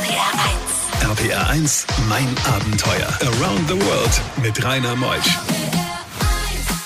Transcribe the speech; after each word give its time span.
RPR 0.00 1.12
1. 1.12 1.20
RPR 1.20 1.50
1, 1.50 1.86
mein 2.08 2.26
Abenteuer. 2.54 3.08
Around 3.20 3.68
the 3.68 3.74
World 3.74 4.22
mit 4.42 4.64
Rainer 4.64 4.96
Meusch. 4.96 5.38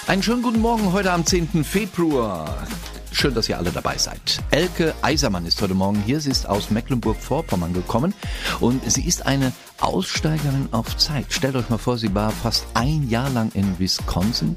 Einen 0.09 0.21
schönen 0.21 0.43
guten 0.43 0.61
Morgen 0.61 0.93
heute 0.93 1.13
am 1.13 1.25
10. 1.25 1.63
Februar. 1.63 2.67
Schön, 3.15 3.33
dass 3.33 3.49
ihr 3.49 3.57
alle 3.57 3.71
dabei 3.71 3.97
seid. 3.97 4.43
Elke 4.51 4.93
Eisermann 5.01 5.47
ist 5.47 5.63
heute 5.63 5.75
Morgen 5.75 6.03
hier. 6.05 6.21
Sie 6.21 6.31
ist 6.31 6.49
aus 6.49 6.71
Mecklenburg-Vorpommern 6.71 7.73
gekommen 7.73 8.13
und 8.59 8.91
sie 8.91 9.07
ist 9.07 9.25
eine 9.25 9.53
Aussteigerin 9.81 10.69
auf 10.73 10.97
Zeit. 10.97 11.27
Stellt 11.29 11.55
euch 11.55 11.71
mal 11.71 11.79
vor, 11.79 11.97
sie 11.97 12.13
war 12.13 12.33
fast 12.33 12.67
ein 12.75 13.09
Jahr 13.09 13.31
lang 13.31 13.53
in 13.55 13.79
Wisconsin, 13.79 14.57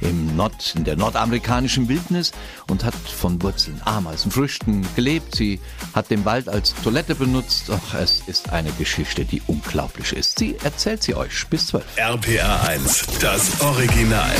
im 0.00 0.34
Nord, 0.34 0.74
in 0.76 0.84
der 0.84 0.96
nordamerikanischen 0.96 1.90
Wildnis 1.90 2.32
und 2.68 2.84
hat 2.84 2.94
von 2.94 3.40
Wurzeln, 3.42 3.82
Ameisen, 3.84 4.30
Früchten 4.30 4.86
gelebt. 4.96 5.36
Sie 5.36 5.60
hat 5.94 6.10
den 6.10 6.24
Wald 6.24 6.48
als 6.48 6.74
Toilette 6.82 7.14
benutzt. 7.14 7.70
Ach, 7.70 7.94
es 7.94 8.22
ist 8.26 8.50
eine 8.50 8.72
Geschichte, 8.72 9.26
die 9.26 9.42
unglaublich 9.46 10.14
ist. 10.14 10.38
Sie 10.38 10.56
erzählt 10.64 11.02
sie 11.02 11.14
euch 11.14 11.46
bis 11.48 11.66
zwölf. 11.66 11.84
RPR 11.96 12.66
1, 12.66 13.04
das 13.20 13.60
Original. 13.60 14.30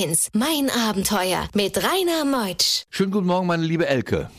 1, 0.00 0.30
mein 0.32 0.70
Abenteuer 0.70 1.46
mit 1.54 1.76
Rainer 1.76 2.24
Meutsch. 2.24 2.84
Schönen 2.88 3.10
guten 3.10 3.26
Morgen, 3.26 3.46
meine 3.46 3.64
liebe 3.64 3.86
Elke. 3.86 4.30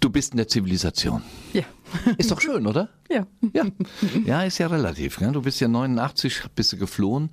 Du 0.00 0.08
bist 0.08 0.32
in 0.32 0.38
der 0.38 0.48
Zivilisation. 0.48 1.22
Ja. 1.52 1.64
Ist 2.16 2.30
doch 2.30 2.40
schön, 2.40 2.66
oder? 2.66 2.88
Ja. 3.10 3.26
Ja, 3.52 3.64
ja, 4.24 4.42
ist 4.44 4.56
ja 4.56 4.68
relativ. 4.68 5.18
Gell? 5.18 5.32
Du 5.32 5.42
bist 5.42 5.60
ja 5.60 5.68
89, 5.68 6.44
bist 6.54 6.72
du 6.72 6.78
geflohen 6.78 7.28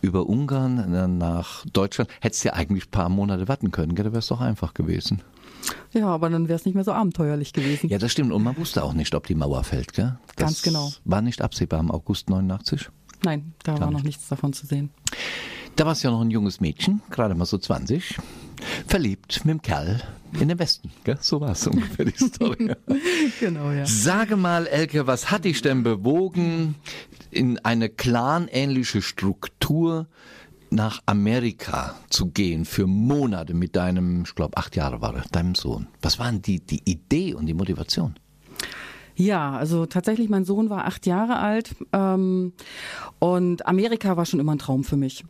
über 0.00 0.28
Ungarn 0.28 0.94
äh, 0.94 1.08
nach 1.08 1.66
Deutschland. 1.72 2.08
Hättest 2.20 2.44
ja 2.44 2.52
eigentlich 2.52 2.86
ein 2.86 2.90
paar 2.92 3.08
Monate 3.08 3.48
warten 3.48 3.72
können, 3.72 3.96
gell? 3.96 4.04
Da 4.04 4.12
wäre 4.12 4.20
es 4.20 4.28
doch 4.28 4.40
einfach 4.40 4.72
gewesen. 4.72 5.22
Ja, 5.92 6.06
aber 6.06 6.30
dann 6.30 6.46
wäre 6.46 6.56
es 6.56 6.64
nicht 6.66 6.74
mehr 6.74 6.84
so 6.84 6.92
abenteuerlich 6.92 7.52
gewesen. 7.52 7.88
Ja, 7.88 7.98
das 7.98 8.12
stimmt. 8.12 8.30
Und 8.30 8.44
man 8.44 8.56
wusste 8.56 8.84
auch 8.84 8.92
nicht, 8.92 9.12
ob 9.16 9.26
die 9.26 9.34
Mauer 9.34 9.64
fällt, 9.64 9.92
gell? 9.92 10.18
Das 10.36 10.46
Ganz 10.46 10.62
genau. 10.62 10.92
War 11.04 11.20
nicht 11.20 11.42
absehbar 11.42 11.80
im 11.80 11.90
August 11.90 12.30
89. 12.30 12.90
Nein, 13.24 13.54
da 13.64 13.72
war 13.80 13.90
noch 13.90 13.98
nicht. 13.98 14.04
nichts 14.04 14.28
davon 14.28 14.52
zu 14.52 14.66
sehen. 14.66 14.90
Da 15.76 15.86
warst 15.86 16.04
du 16.04 16.08
ja 16.08 16.12
noch 16.12 16.20
ein 16.20 16.30
junges 16.30 16.60
Mädchen, 16.60 17.00
gerade 17.10 17.34
mal 17.34 17.46
so 17.46 17.56
20, 17.56 18.18
verliebt 18.86 19.44
mit 19.44 19.52
dem 19.52 19.62
Kerl 19.62 20.02
in 20.38 20.48
den 20.48 20.58
Westen. 20.58 20.90
Gell? 21.04 21.16
So 21.20 21.40
war 21.40 21.52
es 21.52 21.66
ungefähr 21.66 22.04
die 22.04 22.24
Story. 22.24 22.74
Genau, 23.40 23.70
ja. 23.70 23.86
Sage 23.86 24.36
mal, 24.36 24.66
Elke, 24.66 25.06
was 25.06 25.30
hat 25.30 25.44
dich 25.44 25.62
denn 25.62 25.82
bewogen, 25.82 26.74
in 27.30 27.58
eine 27.64 27.88
clanähnliche 27.88 29.00
Struktur 29.00 30.06
nach 30.70 31.02
Amerika 31.06 31.94
zu 32.10 32.26
gehen 32.26 32.64
für 32.64 32.86
Monate 32.86 33.54
mit 33.54 33.74
deinem, 33.76 34.22
ich 34.24 34.34
glaube, 34.34 34.56
acht 34.56 34.76
Jahre 34.76 35.00
war 35.00 35.14
er, 35.14 35.24
deinem 35.32 35.54
Sohn? 35.54 35.86
Was 36.02 36.18
waren 36.18 36.42
die, 36.42 36.60
die 36.60 36.82
Idee 36.84 37.34
und 37.34 37.46
die 37.46 37.54
Motivation? 37.54 38.14
Ja, 39.14 39.52
also 39.52 39.86
tatsächlich, 39.86 40.28
mein 40.28 40.44
Sohn 40.44 40.70
war 40.70 40.86
acht 40.86 41.06
Jahre 41.06 41.38
alt 41.38 41.74
ähm, 41.92 42.52
und 43.18 43.66
Amerika 43.66 44.16
war 44.16 44.26
schon 44.26 44.40
immer 44.40 44.52
ein 44.52 44.58
Traum 44.58 44.84
für 44.84 44.96
mich. 44.96 45.24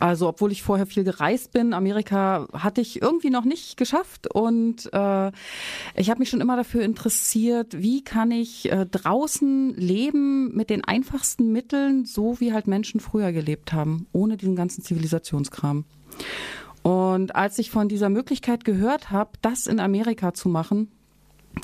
Also 0.00 0.28
obwohl 0.28 0.52
ich 0.52 0.62
vorher 0.62 0.86
viel 0.86 1.04
gereist 1.04 1.52
bin, 1.52 1.74
Amerika 1.74 2.48
hatte 2.52 2.80
ich 2.80 3.02
irgendwie 3.02 3.30
noch 3.30 3.44
nicht 3.44 3.76
geschafft 3.76 4.26
und 4.26 4.92
äh, 4.92 5.32
ich 5.94 6.10
habe 6.10 6.18
mich 6.18 6.30
schon 6.30 6.40
immer 6.40 6.56
dafür 6.56 6.82
interessiert, 6.82 7.80
wie 7.80 8.02
kann 8.02 8.30
ich 8.30 8.70
äh, 8.70 8.86
draußen 8.86 9.74
leben 9.76 10.54
mit 10.54 10.70
den 10.70 10.84
einfachsten 10.84 11.52
Mitteln, 11.52 12.04
so 12.04 12.40
wie 12.40 12.52
halt 12.52 12.66
Menschen 12.66 13.00
früher 13.00 13.32
gelebt 13.32 13.72
haben, 13.72 14.06
ohne 14.12 14.36
diesen 14.36 14.56
ganzen 14.56 14.82
Zivilisationskram. 14.82 15.84
Und 16.82 17.36
als 17.36 17.58
ich 17.58 17.70
von 17.70 17.88
dieser 17.88 18.08
Möglichkeit 18.08 18.64
gehört 18.64 19.10
habe, 19.10 19.32
das 19.40 19.66
in 19.66 19.78
Amerika 19.78 20.34
zu 20.34 20.48
machen, 20.48 20.90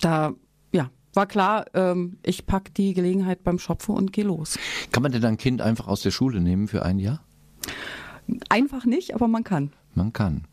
da 0.00 0.34
ja 0.72 0.90
war 1.14 1.26
klar, 1.26 1.64
ähm, 1.74 2.18
ich 2.22 2.46
pack 2.46 2.72
die 2.74 2.94
Gelegenheit 2.94 3.42
beim 3.42 3.58
Schopfe 3.58 3.92
und 3.92 4.12
gehe 4.12 4.24
los. 4.24 4.58
Kann 4.92 5.02
man 5.02 5.10
denn 5.10 5.22
dein 5.22 5.36
Kind 5.36 5.60
einfach 5.60 5.88
aus 5.88 6.02
der 6.02 6.12
Schule 6.12 6.40
nehmen 6.40 6.68
für 6.68 6.84
ein 6.84 6.98
Jahr? 6.98 7.20
Einfach 8.48 8.84
nicht, 8.84 9.14
aber 9.14 9.28
man 9.28 9.44
kann. 9.44 9.72
Man 9.94 10.12
kann. 10.12 10.44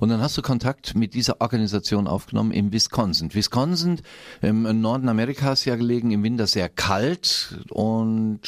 Und 0.00 0.08
dann 0.08 0.20
hast 0.20 0.36
du 0.38 0.42
Kontakt 0.42 0.94
mit 0.94 1.14
dieser 1.14 1.40
Organisation 1.40 2.06
aufgenommen 2.06 2.52
im 2.52 2.72
Wisconsin. 2.72 3.34
Wisconsin 3.34 4.00
im 4.40 4.80
Norden 4.80 5.08
Amerikas 5.08 5.64
ja 5.64 5.76
gelegen, 5.76 6.10
im 6.10 6.22
Winter 6.22 6.46
sehr 6.46 6.68
kalt 6.68 7.58
und 7.70 8.40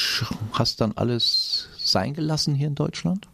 hast 0.53 0.81
dann 0.81 0.93
alles 0.93 1.69
sein 1.79 2.15
gelassen 2.15 2.55
hier 2.55 2.69
in 2.69 2.75
Deutschland? 2.75 3.29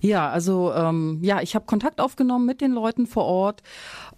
Ja, 0.00 0.30
also 0.30 0.72
ähm, 0.72 1.18
ja, 1.22 1.40
ich 1.40 1.54
habe 1.54 1.66
Kontakt 1.66 2.00
aufgenommen 2.00 2.46
mit 2.46 2.60
den 2.60 2.72
Leuten 2.72 3.06
vor 3.06 3.24
Ort. 3.24 3.62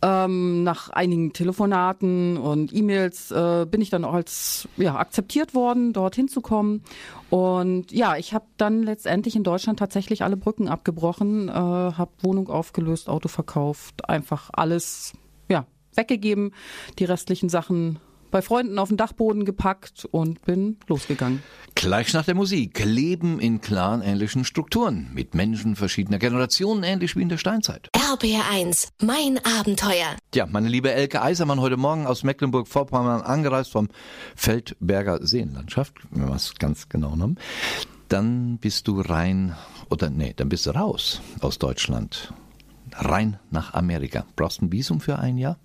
Ähm, 0.03 0.63
nach 0.63 0.91
einigen 0.91 1.33
Telefonaten 1.33 2.37
und 2.37 2.73
E-Mails 2.75 3.31
äh, 3.31 3.67
bin 3.71 3.81
ich 3.81 3.91
dann 3.91 4.05
auch 4.05 4.15
als 4.15 4.69
ja 4.77 4.97
akzeptiert 4.97 5.55
worden, 5.55 5.93
dorthin 5.93 6.29
zu 6.29 6.41
kommen. 6.41 6.83
Und 7.29 7.93
ja, 7.93 8.17
ich 8.17 8.35
habe 8.35 8.47
dann 8.57 8.83
letztendlich 8.83 9.37
in 9.37 9.45
Deutschland 9.45 9.79
tatsächlich 9.79 10.23
alle 10.23 10.37
Brücken 10.37 10.69
abgebrochen, 10.69 11.49
äh, 11.49 11.53
habe 11.53 12.11
Wohnung 12.23 12.49
aufgelöst, 12.49 13.09
Auto 13.09 13.29
verkauft, 13.29 14.09
einfach 14.09 14.51
alles 14.53 15.13
ja 15.49 15.67
weggegeben, 15.95 16.53
die 16.99 17.05
restlichen 17.05 17.49
Sachen 17.49 17.99
bei 18.31 18.43
Freunden 18.43 18.79
auf 18.79 18.89
den 18.89 18.97
Dachboden 18.97 19.45
gepackt 19.45 20.07
und 20.11 20.43
bin 20.43 20.79
losgegangen. 20.87 21.43
Gleich 21.75 22.13
nach 22.13 22.25
der 22.25 22.35
Musik. 22.35 22.85
Leben 22.85 23.41
in 23.41 23.61
clanähnlichen 23.61 24.45
Strukturen. 24.45 25.11
Mit 25.15 25.35
Menschen 25.35 25.77
verschiedener 25.77 26.19
Generationen, 26.19 26.83
ähnlich 26.83 27.17
wie 27.17 27.23
in 27.23 27.29
der 27.29 27.39
Steinzeit. 27.39 27.89
RPR 27.95 28.51
1, 28.51 28.91
mein 29.03 29.41
Abenteuer. 29.59 30.17
Ja, 30.35 30.47
meine 30.47 30.69
liebe 30.69 30.93
Elke 30.93 31.23
Eisermann, 31.23 31.61
heute 31.61 31.77
Morgen 31.77 32.07
aus 32.07 32.23
Mecklenburg-Vorpommern 32.23 33.23
angereist 33.23 33.73
vom 33.73 33.89
Feldberger 34.37 35.25
Seenlandschaft, 35.27 35.95
wenn 36.11 36.29
wir 36.29 36.35
es 36.35 36.55
ganz 36.57 36.89
genau 36.89 37.17
nehmen. 37.17 37.39
Dann 38.09 38.59
bist 38.59 38.89
du 38.89 39.01
rein, 39.01 39.55
oder 39.89 40.11
nee, 40.11 40.35
dann 40.37 40.49
bist 40.49 40.67
du 40.67 40.71
raus 40.71 41.23
aus 41.41 41.59
Deutschland. 41.59 42.35
Rein 42.93 43.39
nach 43.51 43.75
Amerika. 43.75 44.27
Brauchst 44.35 44.63
ein 44.63 44.73
Visum 44.73 45.01
für 45.01 45.19
ein 45.19 45.39
Jahr? 45.39 45.59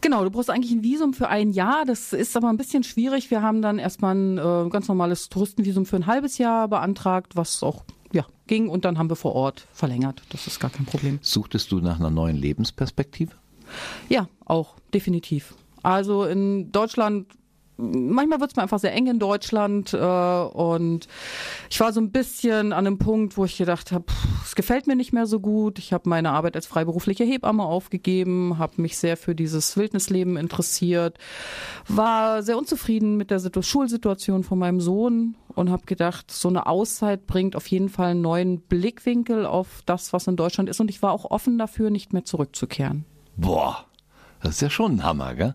Genau, 0.00 0.24
du 0.24 0.30
brauchst 0.30 0.50
eigentlich 0.50 0.72
ein 0.72 0.82
Visum 0.82 1.14
für 1.14 1.28
ein 1.28 1.50
Jahr. 1.50 1.84
Das 1.84 2.12
ist 2.12 2.36
aber 2.36 2.48
ein 2.48 2.56
bisschen 2.56 2.84
schwierig. 2.84 3.30
Wir 3.30 3.42
haben 3.42 3.62
dann 3.62 3.78
erstmal 3.78 4.14
ein 4.14 4.38
äh, 4.38 4.70
ganz 4.70 4.88
normales 4.88 5.28
Touristenvisum 5.28 5.86
für 5.86 5.96
ein 5.96 6.06
halbes 6.06 6.38
Jahr 6.38 6.68
beantragt, 6.68 7.36
was 7.36 7.62
auch 7.62 7.84
ja, 8.12 8.24
ging. 8.46 8.68
Und 8.68 8.84
dann 8.84 8.98
haben 8.98 9.10
wir 9.10 9.16
vor 9.16 9.34
Ort 9.34 9.66
verlängert. 9.72 10.22
Das 10.30 10.46
ist 10.46 10.60
gar 10.60 10.70
kein 10.70 10.86
Problem. 10.86 11.18
Suchtest 11.22 11.72
du 11.72 11.80
nach 11.80 11.98
einer 11.98 12.10
neuen 12.10 12.36
Lebensperspektive? 12.36 13.32
Ja, 14.08 14.28
auch, 14.44 14.76
definitiv. 14.94 15.54
Also 15.82 16.24
in 16.24 16.72
Deutschland, 16.72 17.26
manchmal 17.78 18.40
wird 18.40 18.50
es 18.50 18.56
mir 18.56 18.62
einfach 18.62 18.78
sehr 18.78 18.92
eng 18.92 19.06
in 19.06 19.18
Deutschland. 19.18 19.94
Äh, 19.94 19.96
und 19.96 21.08
ich 21.70 21.80
war 21.80 21.92
so 21.92 22.00
ein 22.00 22.10
bisschen 22.10 22.72
an 22.72 22.86
einem 22.86 22.98
Punkt, 22.98 23.36
wo 23.36 23.44
ich 23.44 23.56
gedacht 23.56 23.92
habe, 23.92 24.04
es 24.44 24.54
gefällt 24.54 24.86
mir 24.86 24.96
nicht 24.96 25.12
mehr 25.12 25.26
so 25.26 25.40
gut. 25.40 25.78
Ich 25.78 25.92
habe 25.92 26.08
meine 26.08 26.30
Arbeit 26.30 26.56
als 26.56 26.66
freiberufliche 26.66 27.24
Hebamme 27.24 27.62
aufgegeben, 27.62 28.58
habe 28.58 28.82
mich 28.82 28.98
sehr 28.98 29.16
für 29.16 29.34
dieses 29.34 29.76
Wildnisleben 29.76 30.36
interessiert, 30.36 31.18
war 31.86 32.42
sehr 32.42 32.58
unzufrieden 32.58 33.16
mit 33.16 33.30
der 33.30 33.38
Situ 33.38 33.62
Schulsituation 33.62 34.44
von 34.44 34.58
meinem 34.58 34.80
Sohn 34.80 35.36
und 35.54 35.70
habe 35.70 35.86
gedacht, 35.86 36.30
so 36.30 36.48
eine 36.48 36.66
Auszeit 36.66 37.26
bringt 37.26 37.56
auf 37.56 37.66
jeden 37.68 37.88
Fall 37.88 38.10
einen 38.10 38.22
neuen 38.22 38.60
Blickwinkel 38.60 39.46
auf 39.46 39.82
das, 39.86 40.12
was 40.12 40.26
in 40.26 40.36
Deutschland 40.36 40.68
ist. 40.68 40.80
Und 40.80 40.90
ich 40.90 41.02
war 41.02 41.12
auch 41.12 41.30
offen 41.30 41.58
dafür, 41.58 41.90
nicht 41.90 42.12
mehr 42.12 42.24
zurückzukehren. 42.24 43.04
Boah, 43.36 43.84
das 44.42 44.56
ist 44.56 44.62
ja 44.62 44.70
schon 44.70 44.96
ein 44.96 45.04
Hammer, 45.04 45.34
gell? 45.34 45.54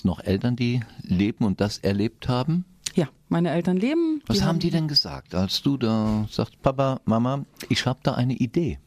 Du 0.00 0.08
noch 0.08 0.20
Eltern, 0.20 0.56
die 0.56 0.80
leben 1.02 1.44
und 1.44 1.60
das 1.60 1.78
erlebt 1.78 2.28
haben? 2.28 2.64
Ja, 2.94 3.08
meine 3.28 3.50
Eltern 3.50 3.76
leben. 3.76 4.22
Was 4.26 4.42
haben 4.42 4.58
die 4.58 4.70
denn 4.70 4.88
gesagt, 4.88 5.34
als 5.34 5.62
du 5.62 5.76
da 5.76 6.26
sagst, 6.30 6.60
Papa, 6.62 7.00
Mama, 7.04 7.44
ich 7.68 7.86
habe 7.86 8.00
da 8.02 8.14
eine 8.14 8.34
Idee? 8.34 8.78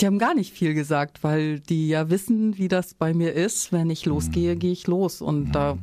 Die 0.00 0.06
haben 0.06 0.18
gar 0.18 0.34
nicht 0.34 0.52
viel 0.52 0.74
gesagt, 0.74 1.24
weil 1.24 1.58
die 1.58 1.88
ja 1.88 2.08
wissen, 2.08 2.56
wie 2.56 2.68
das 2.68 2.94
bei 2.94 3.14
mir 3.14 3.32
ist. 3.32 3.72
Wenn 3.72 3.90
ich 3.90 4.04
losgehe, 4.04 4.56
gehe 4.56 4.72
ich 4.72 4.86
los. 4.86 5.20
Und 5.20 5.52
da, 5.52 5.76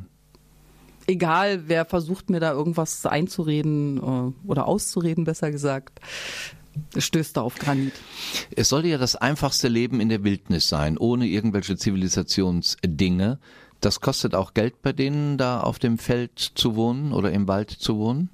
egal 1.06 1.64
wer 1.68 1.84
versucht 1.84 2.30
mir 2.30 2.40
da 2.40 2.52
irgendwas 2.52 3.04
einzureden 3.04 3.98
äh, 3.98 4.48
oder 4.48 4.66
auszureden, 4.66 5.24
besser 5.24 5.50
gesagt, 5.50 6.00
stößt 6.96 7.36
da 7.36 7.42
auf 7.42 7.56
Granit. 7.56 7.92
Es 8.54 8.70
sollte 8.70 8.88
ja 8.88 8.98
das 8.98 9.16
einfachste 9.16 9.68
Leben 9.68 10.00
in 10.00 10.08
der 10.08 10.24
Wildnis 10.24 10.68
sein, 10.68 10.96
ohne 10.96 11.26
irgendwelche 11.26 11.76
Zivilisationsdinge. 11.76 13.38
Das 13.80 14.00
kostet 14.00 14.34
auch 14.34 14.54
Geld 14.54 14.82
bei 14.82 14.92
denen, 14.92 15.38
da 15.38 15.60
auf 15.60 15.78
dem 15.78 15.98
Feld 15.98 16.38
zu 16.38 16.76
wohnen 16.76 17.12
oder 17.12 17.30
im 17.32 17.48
Wald 17.48 17.70
zu 17.70 17.98
wohnen? 17.98 18.30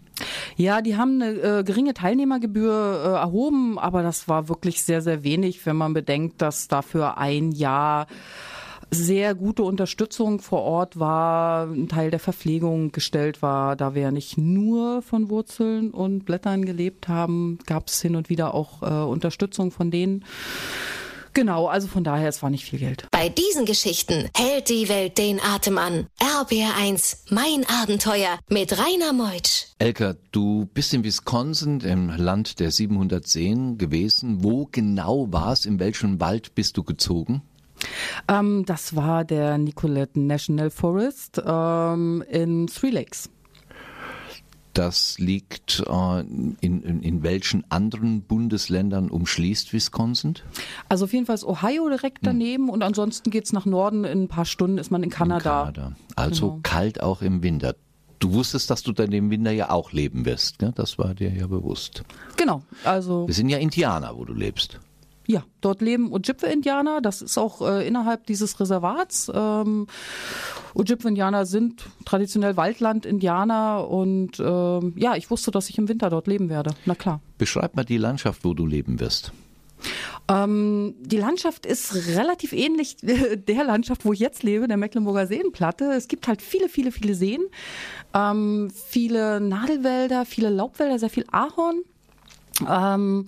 Ja, 0.56 0.82
die 0.82 0.96
haben 0.96 1.20
eine 1.20 1.32
äh, 1.32 1.64
geringe 1.64 1.94
Teilnehmergebühr 1.94 3.02
äh, 3.04 3.08
erhoben, 3.18 3.78
aber 3.78 4.02
das 4.02 4.28
war 4.28 4.48
wirklich 4.48 4.82
sehr, 4.82 5.02
sehr 5.02 5.24
wenig, 5.24 5.64
wenn 5.66 5.76
man 5.76 5.94
bedenkt, 5.94 6.42
dass 6.42 6.68
dafür 6.68 7.18
ein 7.18 7.52
Jahr 7.52 8.06
sehr 8.90 9.34
gute 9.34 9.62
Unterstützung 9.62 10.40
vor 10.40 10.62
Ort 10.62 10.98
war, 10.98 11.66
ein 11.66 11.88
Teil 11.88 12.10
der 12.10 12.20
Verpflegung 12.20 12.92
gestellt 12.92 13.40
war. 13.40 13.74
Da 13.74 13.94
wir 13.94 14.12
nicht 14.12 14.36
nur 14.36 15.00
von 15.00 15.30
Wurzeln 15.30 15.92
und 15.92 16.26
Blättern 16.26 16.66
gelebt 16.66 17.08
haben, 17.08 17.58
gab 17.64 17.88
es 17.88 18.02
hin 18.02 18.16
und 18.16 18.28
wieder 18.28 18.52
auch 18.52 18.82
äh, 18.82 19.04
Unterstützung 19.08 19.70
von 19.70 19.90
denen. 19.90 20.24
Genau, 21.34 21.67
also 21.67 21.88
von 21.88 22.05
daher, 22.05 22.29
es 22.29 22.43
war 22.43 22.50
nicht 22.50 22.64
viel 22.64 22.79
Geld. 22.79 23.06
Bei 23.11 23.29
diesen 23.29 23.64
Geschichten 23.64 24.29
hält 24.37 24.69
die 24.69 24.88
Welt 24.88 25.17
den 25.19 25.40
Atem 25.40 25.79
an. 25.79 26.06
RBR1, 26.20 27.31
mein 27.31 27.64
Abenteuer 27.67 28.38
mit 28.49 28.79
Rainer 28.79 29.12
Meutsch. 29.12 29.67
Elka, 29.79 30.14
du 30.31 30.69
bist 30.75 30.93
in 30.93 31.05
Wisconsin, 31.05 31.81
im 31.81 32.11
Land 32.11 32.61
der 32.61 32.70
700 32.70 33.26
Seen 33.26 33.79
gewesen. 33.79 34.44
Wo 34.44 34.69
genau 34.70 35.32
war 35.32 35.52
es? 35.52 35.64
In 35.64 35.79
welchem 35.79 36.20
Wald 36.20 36.55
bist 36.55 36.76
du 36.76 36.82
gezogen? 36.82 37.43
Ähm, 38.28 38.64
das 38.67 38.94
war 38.94 39.25
der 39.25 39.58
Nicollet 39.58 40.17
National 40.17 40.70
Forest 40.70 41.40
ähm, 41.44 42.23
in 42.28 42.67
Three 42.67 42.90
Lakes. 42.90 43.31
Das 44.74 45.19
liegt 45.19 45.82
äh, 45.86 46.20
in, 46.20 46.56
in, 46.60 47.02
in 47.02 47.22
welchen 47.22 47.70
anderen 47.70 48.22
Bundesländern 48.22 49.10
umschließt 49.10 49.72
Wisconsin? 49.72 50.34
Also 50.88 51.04
auf 51.04 51.12
jeden 51.12 51.26
Fall 51.26 51.34
ist 51.34 51.44
Ohio 51.44 51.88
direkt 51.88 52.19
daneben 52.22 52.70
und 52.70 52.82
ansonsten 52.82 53.30
geht's 53.30 53.52
nach 53.52 53.66
Norden. 53.66 54.04
In 54.04 54.22
ein 54.24 54.28
paar 54.28 54.44
Stunden 54.46 54.78
ist 54.78 54.90
man 54.90 55.02
in 55.02 55.10
Kanada. 55.10 55.69
In 55.69 55.74
Kanada. 55.74 55.96
Also 56.16 56.48
Genau. 56.50 56.60
kalt 56.62 57.02
auch 57.02 57.20
im 57.22 57.42
Winter. 57.42 57.74
Du 58.19 58.32
wusstest, 58.32 58.70
dass 58.70 58.82
du 58.82 58.92
dann 58.92 59.10
im 59.12 59.30
Winter 59.30 59.50
ja 59.50 59.70
auch 59.70 59.92
leben 59.92 60.24
wirst. 60.24 60.62
Ne? 60.62 60.72
Das 60.75 60.96
war 60.96 61.12
dir 61.14 61.30
ja 61.30 61.46
bewusst. 61.48 62.04
Genau, 62.36 62.62
also 62.84 63.26
Wir 63.26 63.34
sind 63.34 63.48
ja 63.48 63.58
Indianer, 63.58 64.16
wo 64.16 64.25
du 64.25 64.32
lebst. 64.32 64.78
Ja, 65.32 65.44
dort 65.61 65.81
leben 65.81 66.12
Ojibwe-Indianer. 66.12 67.00
Das 67.00 67.23
ist 67.23 67.38
auch 67.38 67.62
äh, 67.62 67.87
innerhalb 67.87 68.26
dieses 68.26 68.61
Reservats. 68.61 69.31
Ähm, 69.34 69.87
Ojibwe-Indianer 70.75 71.46
sind 71.46 71.84
traditionell 72.05 72.56
Waldland-Indianer 72.56 73.88
und 73.88 74.38
ähm, 74.38 74.93
ja, 74.96 75.17
ich 75.17 75.31
wusste, 75.31 75.50
dass 75.50 75.70
ich 75.70 75.79
im 75.79 75.88
Winter 75.88 76.11
dort 76.11 76.26
leben 76.26 76.50
werde. 76.50 76.75
Na 76.84 76.94
klar. 76.94 77.20
Beschreib 77.38 77.76
mal 77.76 77.84
die 77.84 77.96
Landschaft, 77.96 78.44
wo 78.44 78.55
du 78.55 78.67
leben 78.67 79.00
wirst. 79.00 79.32
Ähm, 80.29 80.94
die 81.00 81.17
Landschaft 81.17 81.67
ist 81.67 81.94
relativ 82.17 82.52
ähnlich 82.52 82.96
der 83.02 83.64
Landschaft, 83.64 84.05
wo 84.05 84.12
ich 84.12 84.20
jetzt 84.20 84.43
lebe, 84.43 84.69
der 84.69 84.76
Mecklenburger 84.76 85.26
Seenplatte. 85.26 85.93
Es 85.93 86.08
gibt 86.08 86.28
halt 86.28 86.43
viele, 86.43 86.69
viele, 86.69 86.93
viele 86.93 87.14
Seen, 87.14 87.43
ähm, 88.14 88.70
viele 88.70 89.40
Nadelwälder, 89.40 90.25
viele 90.25 90.50
Laubwälder, 90.50 90.99
sehr 90.99 91.11
viel 91.11 91.25
Ahorn. 91.31 91.82
Ähm, 92.70 93.26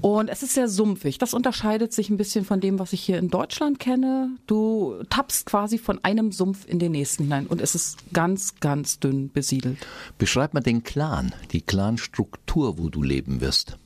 und 0.00 0.28
es 0.28 0.42
ist 0.42 0.54
sehr 0.54 0.68
sumpfig. 0.68 1.18
Das 1.18 1.34
unterscheidet 1.34 1.92
sich 1.92 2.10
ein 2.10 2.16
bisschen 2.16 2.44
von 2.44 2.60
dem, 2.60 2.78
was 2.78 2.92
ich 2.92 3.00
hier 3.00 3.18
in 3.18 3.28
Deutschland 3.28 3.78
kenne. 3.78 4.30
Du 4.46 5.02
tappst 5.08 5.46
quasi 5.46 5.78
von 5.78 6.02
einem 6.04 6.32
Sumpf 6.32 6.66
in 6.66 6.78
den 6.78 6.92
nächsten 6.92 7.24
hinein 7.24 7.46
und 7.46 7.60
es 7.60 7.74
ist 7.74 7.98
ganz, 8.12 8.56
ganz 8.60 9.00
dünn 9.00 9.30
besiedelt. 9.32 9.78
Beschreib 10.18 10.54
mal 10.54 10.60
den 10.60 10.82
Clan, 10.82 11.34
die 11.52 11.62
Clanstruktur, 11.62 12.78
wo 12.78 12.90
du 12.90 13.02
leben 13.02 13.40
wirst. 13.40 13.78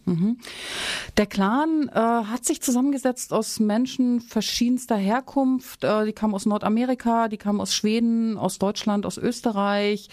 Der 1.16 1.26
Clan 1.26 1.88
äh, 1.88 1.94
hat 1.94 2.44
sich 2.44 2.60
zusammengesetzt 2.60 3.32
aus 3.32 3.60
Menschen 3.60 4.20
verschiedenster 4.20 4.96
Herkunft. 4.96 5.84
Äh, 5.84 6.06
die 6.06 6.12
kamen 6.12 6.34
aus 6.34 6.46
Nordamerika, 6.46 7.28
die 7.28 7.36
kamen 7.36 7.60
aus 7.60 7.74
Schweden, 7.74 8.36
aus 8.36 8.58
Deutschland, 8.58 9.06
aus 9.06 9.18
Österreich. 9.18 10.08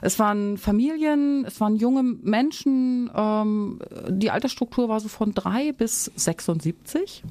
Es 0.00 0.18
waren 0.18 0.56
Familien, 0.56 1.44
es 1.44 1.60
waren 1.60 1.76
junge 1.76 2.02
Menschen. 2.02 3.10
Ähm, 3.14 3.80
die 4.08 4.30
Altersstruktur 4.30 4.88
war 4.88 5.00
so 5.00 5.08
von 5.08 5.34
drei 5.34 5.72
bis 5.72 6.10
76. 6.16 7.22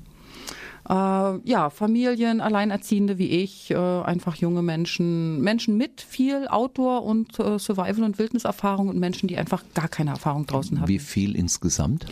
Äh, 0.90 0.94
ja, 0.94 1.70
Familien, 1.70 2.42
Alleinerziehende 2.42 3.18
wie 3.18 3.30
ich, 3.30 3.72
äh, 3.72 3.76
einfach 3.76 4.36
junge 4.36 4.62
Menschen, 4.62 5.40
Menschen 5.42 5.78
mit 5.78 6.02
viel 6.02 6.48
Outdoor- 6.50 7.04
und 7.04 7.40
äh, 7.40 7.58
Survival- 7.58 8.04
und 8.04 8.20
Wildniserfahrung 8.20 8.90
und 8.90 9.00
Menschen, 9.00 9.28
die 9.28 9.38
einfach 9.38 9.64
gar 9.74 9.88
keine 9.88 10.10
Erfahrung 10.10 10.46
draußen 10.46 10.80
hatten. 10.80 10.90
Wie 10.90 11.00
viel 11.00 11.36
insgesamt? 11.36 12.06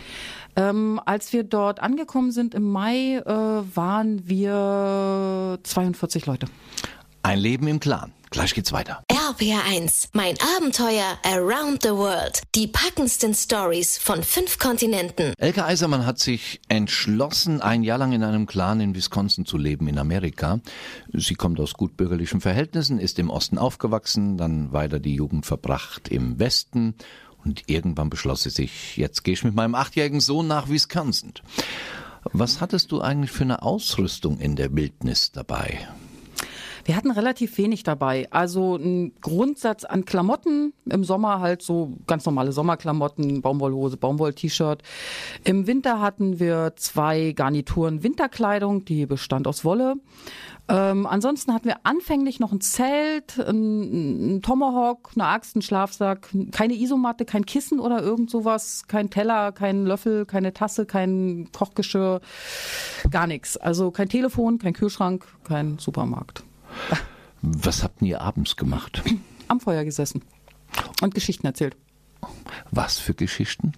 Ähm, 0.56 1.00
als 1.04 1.32
wir 1.34 1.44
dort 1.44 1.80
angekommen 1.80 2.30
sind 2.30 2.54
im 2.54 2.70
Mai, 2.70 3.16
äh, 3.16 3.26
waren 3.26 4.26
wir 4.26 5.58
42 5.62 6.24
Leute. 6.26 6.46
Ein 7.22 7.38
Leben 7.38 7.66
im 7.68 7.78
Clan. 7.78 8.12
Gleich 8.30 8.54
geht's 8.54 8.72
weiter. 8.72 9.02
RPR1, 9.22 10.08
mein 10.14 10.34
Abenteuer 10.56 11.16
around 11.22 11.84
the 11.84 11.90
world. 11.90 12.42
Die 12.56 12.66
packendsten 12.66 13.34
Stories 13.34 13.96
von 13.96 14.24
fünf 14.24 14.58
Kontinenten. 14.58 15.32
Elke 15.38 15.64
Eisermann 15.64 16.04
hat 16.04 16.18
sich 16.18 16.60
entschlossen, 16.66 17.62
ein 17.62 17.84
Jahr 17.84 17.98
lang 17.98 18.10
in 18.10 18.24
einem 18.24 18.46
Clan 18.46 18.80
in 18.80 18.96
Wisconsin 18.96 19.46
zu 19.46 19.58
leben, 19.58 19.86
in 19.86 20.00
Amerika. 20.00 20.58
Sie 21.12 21.36
kommt 21.36 21.60
aus 21.60 21.74
gut 21.74 21.96
bürgerlichen 21.96 22.40
Verhältnissen, 22.40 22.98
ist 22.98 23.20
im 23.20 23.30
Osten 23.30 23.58
aufgewachsen, 23.58 24.38
dann 24.38 24.72
weiter 24.72 24.98
die 24.98 25.14
Jugend 25.14 25.46
verbracht 25.46 26.08
im 26.08 26.40
Westen 26.40 26.96
und 27.44 27.62
irgendwann 27.66 28.10
beschloss 28.10 28.42
sie 28.42 28.50
sich, 28.50 28.96
jetzt 28.96 29.22
gehe 29.22 29.34
ich 29.34 29.44
mit 29.44 29.54
meinem 29.54 29.76
achtjährigen 29.76 30.20
Sohn 30.20 30.48
nach 30.48 30.68
Wisconsin. 30.68 31.34
Was 32.24 32.60
hattest 32.60 32.90
du 32.90 33.00
eigentlich 33.00 33.30
für 33.30 33.44
eine 33.44 33.62
Ausrüstung 33.62 34.40
in 34.40 34.56
der 34.56 34.74
Wildnis 34.74 35.30
dabei? 35.30 35.86
Wir 36.84 36.96
hatten 36.96 37.10
relativ 37.10 37.56
wenig 37.58 37.84
dabei. 37.84 38.26
Also 38.30 38.76
ein 38.76 39.12
Grundsatz 39.20 39.84
an 39.84 40.04
Klamotten. 40.04 40.72
Im 40.84 41.04
Sommer 41.04 41.40
halt 41.40 41.62
so 41.62 41.96
ganz 42.06 42.24
normale 42.26 42.52
Sommerklamotten, 42.52 43.40
Baumwollhose, 43.40 43.96
Baumwoll-T-Shirt. 43.96 44.82
Im 45.44 45.66
Winter 45.66 46.00
hatten 46.00 46.40
wir 46.40 46.72
zwei 46.76 47.32
Garnituren 47.32 48.02
Winterkleidung, 48.02 48.84
die 48.84 49.06
bestand 49.06 49.46
aus 49.46 49.64
Wolle. 49.64 49.94
Ähm, 50.68 51.06
ansonsten 51.06 51.52
hatten 51.52 51.66
wir 51.66 51.78
anfänglich 51.84 52.40
noch 52.40 52.52
ein 52.52 52.60
Zelt, 52.60 53.38
ein, 53.38 54.36
ein 54.36 54.42
Tomahawk, 54.42 55.10
eine 55.14 55.26
Axt, 55.26 55.56
einen 55.56 55.62
Schlafsack, 55.62 56.28
keine 56.52 56.74
Isomatte, 56.74 57.24
kein 57.24 57.46
Kissen 57.46 57.80
oder 57.80 58.00
irgend 58.02 58.30
sowas, 58.30 58.84
kein 58.86 59.10
Teller, 59.10 59.52
kein 59.52 59.84
Löffel, 59.84 60.24
keine 60.24 60.52
Tasse, 60.52 60.86
kein 60.86 61.48
Kochgeschirr, 61.52 62.20
gar 63.10 63.26
nichts. 63.26 63.56
Also 63.56 63.90
kein 63.90 64.08
Telefon, 64.08 64.58
kein 64.58 64.72
Kühlschrank, 64.72 65.26
kein 65.44 65.78
Supermarkt. 65.78 66.44
Was 67.42 67.82
habt 67.82 68.02
ihr 68.02 68.20
abends 68.20 68.56
gemacht? 68.56 69.02
Am 69.48 69.60
Feuer 69.60 69.84
gesessen 69.84 70.22
und 71.02 71.14
Geschichten 71.14 71.46
erzählt. 71.46 71.76
Was 72.70 72.98
für 72.98 73.14
Geschichten? 73.14 73.72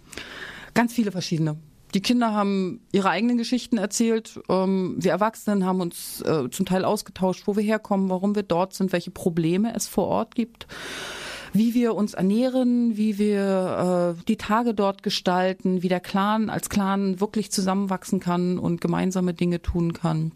Ganz 0.75 0.93
viele 0.93 1.13
verschiedene. 1.13 1.57
Die 1.95 2.03
Kinder 2.03 2.33
haben 2.33 2.81
ihre 2.91 3.09
eigenen 3.11 3.39
Geschichten 3.39 3.79
erzählt. 3.79 4.41
Ähm, 4.49 4.97
wir 4.99 5.13
Erwachsenen 5.13 5.65
haben 5.65 5.81
uns 5.81 6.21
äh, 6.23 6.51
zum 6.51 6.67
Teil 6.67 6.85
ausgetauscht, 6.85 7.47
wo 7.47 7.57
wir 7.57 7.63
herkommen, 7.63 8.11
warum 8.11 8.35
wir 8.35 8.43
dort 8.43 8.75
sind, 8.75 8.93
welche 8.93 9.13
Probleme 9.13 9.75
es 9.75 9.87
vor 9.87 10.09
Ort 10.09 10.35
gibt, 10.35 10.67
wie 11.53 11.73
wir 11.73 11.95
uns 11.95 12.15
ernähren, 12.15 12.97
wie 12.97 13.19
wir 13.19 14.17
äh, 14.19 14.25
die 14.27 14.37
Tage 14.37 14.75
dort 14.75 15.05
gestalten, 15.05 15.83
wie 15.83 15.89
der 15.89 16.01
Clan 16.01 16.51
als 16.51 16.69
Clan 16.69 17.21
wirklich 17.21 17.53
zusammenwachsen 17.53 18.19
kann 18.19 18.59
und 18.59 18.81
gemeinsame 18.81 19.33
Dinge 19.33 19.63
tun 19.63 19.93
kann. 19.93 20.33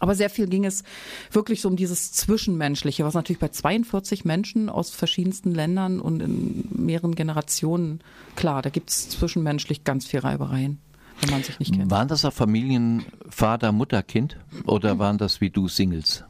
Aber 0.00 0.14
sehr 0.14 0.30
viel 0.30 0.46
ging 0.46 0.64
es 0.64 0.84
wirklich 1.30 1.60
so 1.60 1.68
um 1.68 1.76
dieses 1.76 2.12
Zwischenmenschliche, 2.12 3.04
was 3.04 3.14
natürlich 3.14 3.40
bei 3.40 3.48
42 3.48 4.24
Menschen 4.24 4.68
aus 4.68 4.90
verschiedensten 4.90 5.54
Ländern 5.54 6.00
und 6.00 6.20
in 6.20 6.68
mehreren 6.70 7.14
Generationen, 7.14 8.00
klar, 8.34 8.62
da 8.62 8.70
gibt's 8.70 9.08
zwischenmenschlich 9.08 9.84
ganz 9.84 10.06
viel 10.06 10.20
Reibereien, 10.20 10.78
wenn 11.20 11.30
man 11.30 11.42
sich 11.42 11.58
nicht 11.58 11.74
kennt. 11.74 11.90
Waren 11.90 12.08
das 12.08 12.24
auch 12.24 12.32
Familien 12.32 13.06
Vater, 13.28 13.72
Mutter, 13.72 14.02
Kind? 14.02 14.36
Oder 14.66 14.98
waren 14.98 15.18
das 15.18 15.40
wie 15.40 15.50
du 15.50 15.68
Singles? 15.68 16.24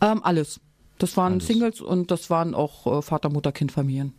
Ähm, 0.00 0.22
alles. 0.22 0.60
Das 0.98 1.16
waren 1.16 1.40
Singles 1.40 1.80
und 1.80 2.10
das 2.10 2.30
waren 2.30 2.54
auch 2.54 2.98
äh, 2.98 3.02
Vater, 3.02 3.28
Mutter, 3.28 3.52
Kind, 3.52 3.72
Familien. 3.72 4.12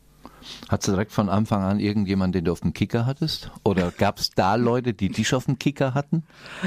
Hattest 0.70 0.88
du 0.88 0.92
direkt 0.94 1.12
von 1.12 1.30
Anfang 1.30 1.64
an 1.64 1.80
irgendjemanden, 1.80 2.34
den 2.34 2.46
du 2.46 2.52
auf 2.52 2.62
dem 2.62 2.74
Kicker 2.74 3.06
hattest? 3.06 3.52
Oder 3.64 3.92
gab 3.92 4.20
es 4.20 4.32
da 4.32 4.56
Leute, 4.56 4.94
die 4.94 5.10
dich 5.10 5.34
auf 5.34 5.46
dem 5.46 5.60
Kicker 5.60 5.94
hatten? 5.94 6.24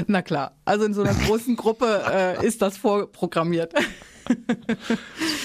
Na 0.07 0.21
klar, 0.21 0.51
also 0.65 0.85
in 0.85 0.93
so 0.93 1.01
einer 1.03 1.13
großen 1.13 1.55
Gruppe 1.55 2.03
äh, 2.11 2.45
ist 2.45 2.61
das 2.61 2.77
vorprogrammiert. 2.77 3.73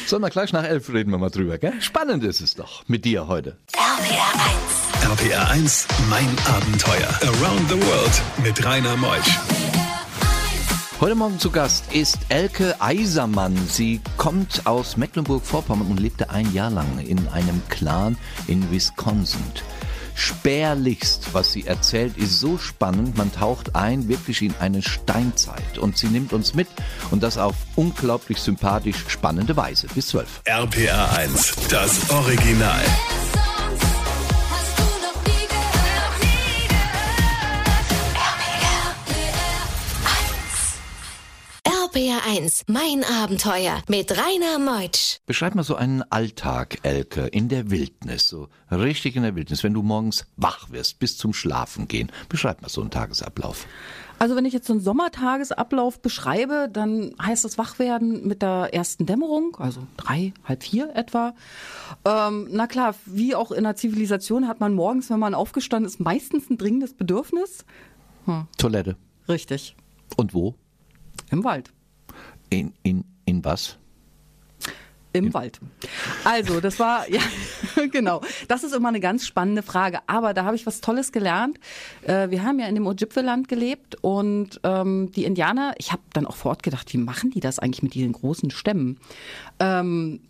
So, 0.06 0.18
na 0.18 0.28
gleich 0.28 0.52
nach 0.52 0.64
elf 0.64 0.92
reden 0.92 1.10
wir 1.12 1.18
mal 1.18 1.30
drüber, 1.30 1.56
gell? 1.58 1.80
Spannend 1.80 2.24
ist 2.24 2.40
es 2.40 2.54
doch 2.54 2.82
mit 2.88 3.04
dir 3.04 3.28
heute. 3.28 3.56
RPR1, 3.74 5.10
RPR 5.12 5.50
1, 5.50 5.86
mein 6.10 6.28
Abenteuer. 6.46 7.08
Around 7.22 7.68
the 7.68 7.80
World 7.80 8.22
mit 8.42 8.64
Rainer 8.64 8.96
Meusch. 8.96 9.61
Heute 11.02 11.16
Morgen 11.16 11.40
zu 11.40 11.50
Gast 11.50 11.92
ist 11.92 12.16
Elke 12.28 12.80
Eisermann. 12.80 13.56
Sie 13.66 14.00
kommt 14.18 14.68
aus 14.68 14.96
Mecklenburg-Vorpommern 14.96 15.88
und 15.88 15.98
lebte 15.98 16.30
ein 16.30 16.54
Jahr 16.54 16.70
lang 16.70 17.00
in 17.00 17.26
einem 17.26 17.60
Clan 17.68 18.16
in 18.46 18.70
Wisconsin. 18.70 19.42
Spärlichst, 20.14 21.34
was 21.34 21.52
sie 21.52 21.66
erzählt, 21.66 22.16
ist 22.16 22.38
so 22.38 22.56
spannend. 22.56 23.16
Man 23.18 23.32
taucht 23.32 23.74
ein 23.74 24.06
wirklich 24.06 24.42
in 24.42 24.54
eine 24.60 24.80
Steinzeit 24.80 25.76
und 25.76 25.98
sie 25.98 26.06
nimmt 26.06 26.32
uns 26.32 26.54
mit 26.54 26.68
und 27.10 27.24
das 27.24 27.36
auf 27.36 27.56
unglaublich 27.74 28.38
sympathisch 28.38 29.04
spannende 29.08 29.56
Weise. 29.56 29.88
Bis 29.96 30.06
zwölf. 30.06 30.40
RPR 30.44 31.16
1, 31.16 31.56
das 31.68 32.10
Original. 32.10 32.84
RPR1, 42.32 42.64
mein 42.66 43.04
Abenteuer 43.04 43.82
mit 43.88 44.10
Rainer 44.10 44.58
Meutsch. 44.58 45.18
Beschreib 45.26 45.54
mal 45.54 45.62
so 45.62 45.74
einen 45.74 46.02
Alltag, 46.10 46.78
Elke, 46.82 47.26
in 47.26 47.48
der 47.48 47.70
Wildnis, 47.70 48.26
so 48.28 48.48
richtig 48.70 49.16
in 49.16 49.22
der 49.22 49.34
Wildnis, 49.34 49.62
wenn 49.62 49.74
du 49.74 49.82
morgens 49.82 50.26
wach 50.36 50.70
wirst, 50.70 50.98
bis 50.98 51.18
zum 51.18 51.34
Schlafen 51.34 51.88
gehen. 51.88 52.10
Beschreib 52.28 52.62
mal 52.62 52.68
so 52.68 52.80
einen 52.80 52.90
Tagesablauf. 52.90 53.66
Also 54.18 54.36
wenn 54.36 54.44
ich 54.44 54.52
jetzt 54.52 54.66
so 54.66 54.72
einen 54.72 54.80
Sommertagesablauf 54.80 56.00
beschreibe, 56.00 56.68
dann 56.72 57.14
heißt 57.20 57.44
das 57.44 57.58
Wachwerden 57.58 58.26
mit 58.26 58.40
der 58.40 58.70
ersten 58.72 59.04
Dämmerung, 59.04 59.56
also 59.58 59.86
drei, 59.96 60.32
halb 60.44 60.62
vier 60.62 60.94
etwa. 60.94 61.34
Ähm, 62.04 62.48
na 62.50 62.66
klar, 62.66 62.94
wie 63.04 63.34
auch 63.34 63.52
in 63.52 63.64
der 63.64 63.76
Zivilisation 63.76 64.48
hat 64.48 64.60
man 64.60 64.74
morgens, 64.74 65.10
wenn 65.10 65.18
man 65.18 65.34
aufgestanden 65.34 65.90
ist, 65.90 66.00
meistens 66.00 66.48
ein 66.48 66.56
dringendes 66.56 66.94
Bedürfnis. 66.94 67.64
Toilette. 68.56 68.96
Richtig. 69.28 69.76
Und 70.16 70.32
wo? 70.32 70.54
Im 71.30 71.44
Wald. 71.44 71.72
In, 72.52 72.74
in, 72.82 73.04
in 73.24 73.44
was? 73.44 73.78
Im 75.14 75.32
Wald. 75.32 75.60
Also, 76.24 76.60
das 76.60 76.78
war, 76.78 77.08
ja, 77.10 77.20
genau. 77.92 78.20
Das 78.48 78.62
ist 78.62 78.74
immer 78.74 78.88
eine 78.88 79.00
ganz 79.00 79.26
spannende 79.26 79.62
Frage. 79.62 80.00
Aber 80.06 80.34
da 80.34 80.44
habe 80.44 80.56
ich 80.56 80.66
was 80.66 80.80
Tolles 80.80 81.12
gelernt. 81.12 81.58
Äh, 82.02 82.30
wir 82.30 82.42
haben 82.42 82.58
ja 82.58 82.66
in 82.66 82.74
dem 82.74 82.86
Ojibwe-Land 82.86 83.48
gelebt 83.48 83.96
und 84.02 84.60
ähm, 84.64 85.10
die 85.12 85.24
Indianer, 85.24 85.74
ich 85.78 85.92
habe 85.92 86.02
dann 86.12 86.26
auch 86.26 86.36
vor 86.36 86.50
Ort 86.50 86.62
gedacht, 86.62 86.92
wie 86.92 86.98
machen 86.98 87.30
die 87.30 87.40
das 87.40 87.58
eigentlich 87.58 87.82
mit 87.82 87.94
diesen 87.94 88.12
großen 88.12 88.50
Stämmen? 88.50 88.98
Ähm, 89.58 90.20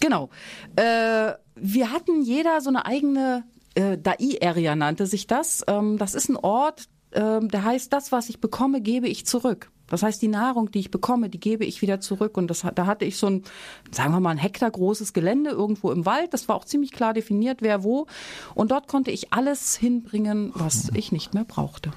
genau. 0.00 0.30
Äh, 0.76 1.32
wir 1.54 1.90
hatten 1.90 2.22
jeder 2.22 2.60
so 2.60 2.68
eine 2.70 2.86
eigene 2.86 3.44
äh, 3.74 3.98
Dai-Area 3.98 4.76
nannte 4.76 5.06
sich 5.06 5.26
das. 5.26 5.62
Ähm, 5.68 5.98
das 5.98 6.14
ist 6.14 6.28
ein 6.28 6.36
Ort, 6.36 6.88
ähm, 7.12 7.48
der 7.48 7.64
heißt, 7.64 7.92
das, 7.92 8.12
was 8.12 8.28
ich 8.28 8.40
bekomme, 8.40 8.80
gebe 8.80 9.08
ich 9.08 9.26
zurück. 9.26 9.70
Das 9.90 10.02
heißt, 10.02 10.22
die 10.22 10.28
Nahrung, 10.28 10.70
die 10.70 10.78
ich 10.78 10.90
bekomme, 10.90 11.28
die 11.28 11.38
gebe 11.38 11.66
ich 11.66 11.82
wieder 11.82 12.00
zurück. 12.00 12.38
Und 12.38 12.48
das, 12.48 12.64
da 12.74 12.86
hatte 12.86 13.04
ich 13.04 13.18
so 13.18 13.26
ein, 13.26 13.44
sagen 13.90 14.12
wir 14.12 14.20
mal, 14.20 14.30
ein 14.30 14.38
Hektar 14.38 14.70
großes 14.70 15.12
Gelände 15.12 15.50
irgendwo 15.50 15.90
im 15.90 16.06
Wald. 16.06 16.32
Das 16.32 16.48
war 16.48 16.56
auch 16.56 16.64
ziemlich 16.64 16.92
klar 16.92 17.12
definiert, 17.12 17.58
wer 17.60 17.84
wo. 17.84 18.06
Und 18.54 18.70
dort 18.70 18.88
konnte 18.88 19.10
ich 19.10 19.32
alles 19.32 19.76
hinbringen, 19.76 20.52
was 20.54 20.90
ich 20.94 21.12
nicht 21.12 21.34
mehr 21.34 21.44
brauchte. 21.44 21.90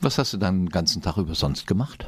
Was 0.00 0.18
hast 0.18 0.32
du 0.32 0.36
dann 0.36 0.66
den 0.66 0.68
ganzen 0.68 1.02
Tag 1.02 1.16
über 1.16 1.34
sonst 1.34 1.66
gemacht? 1.66 2.04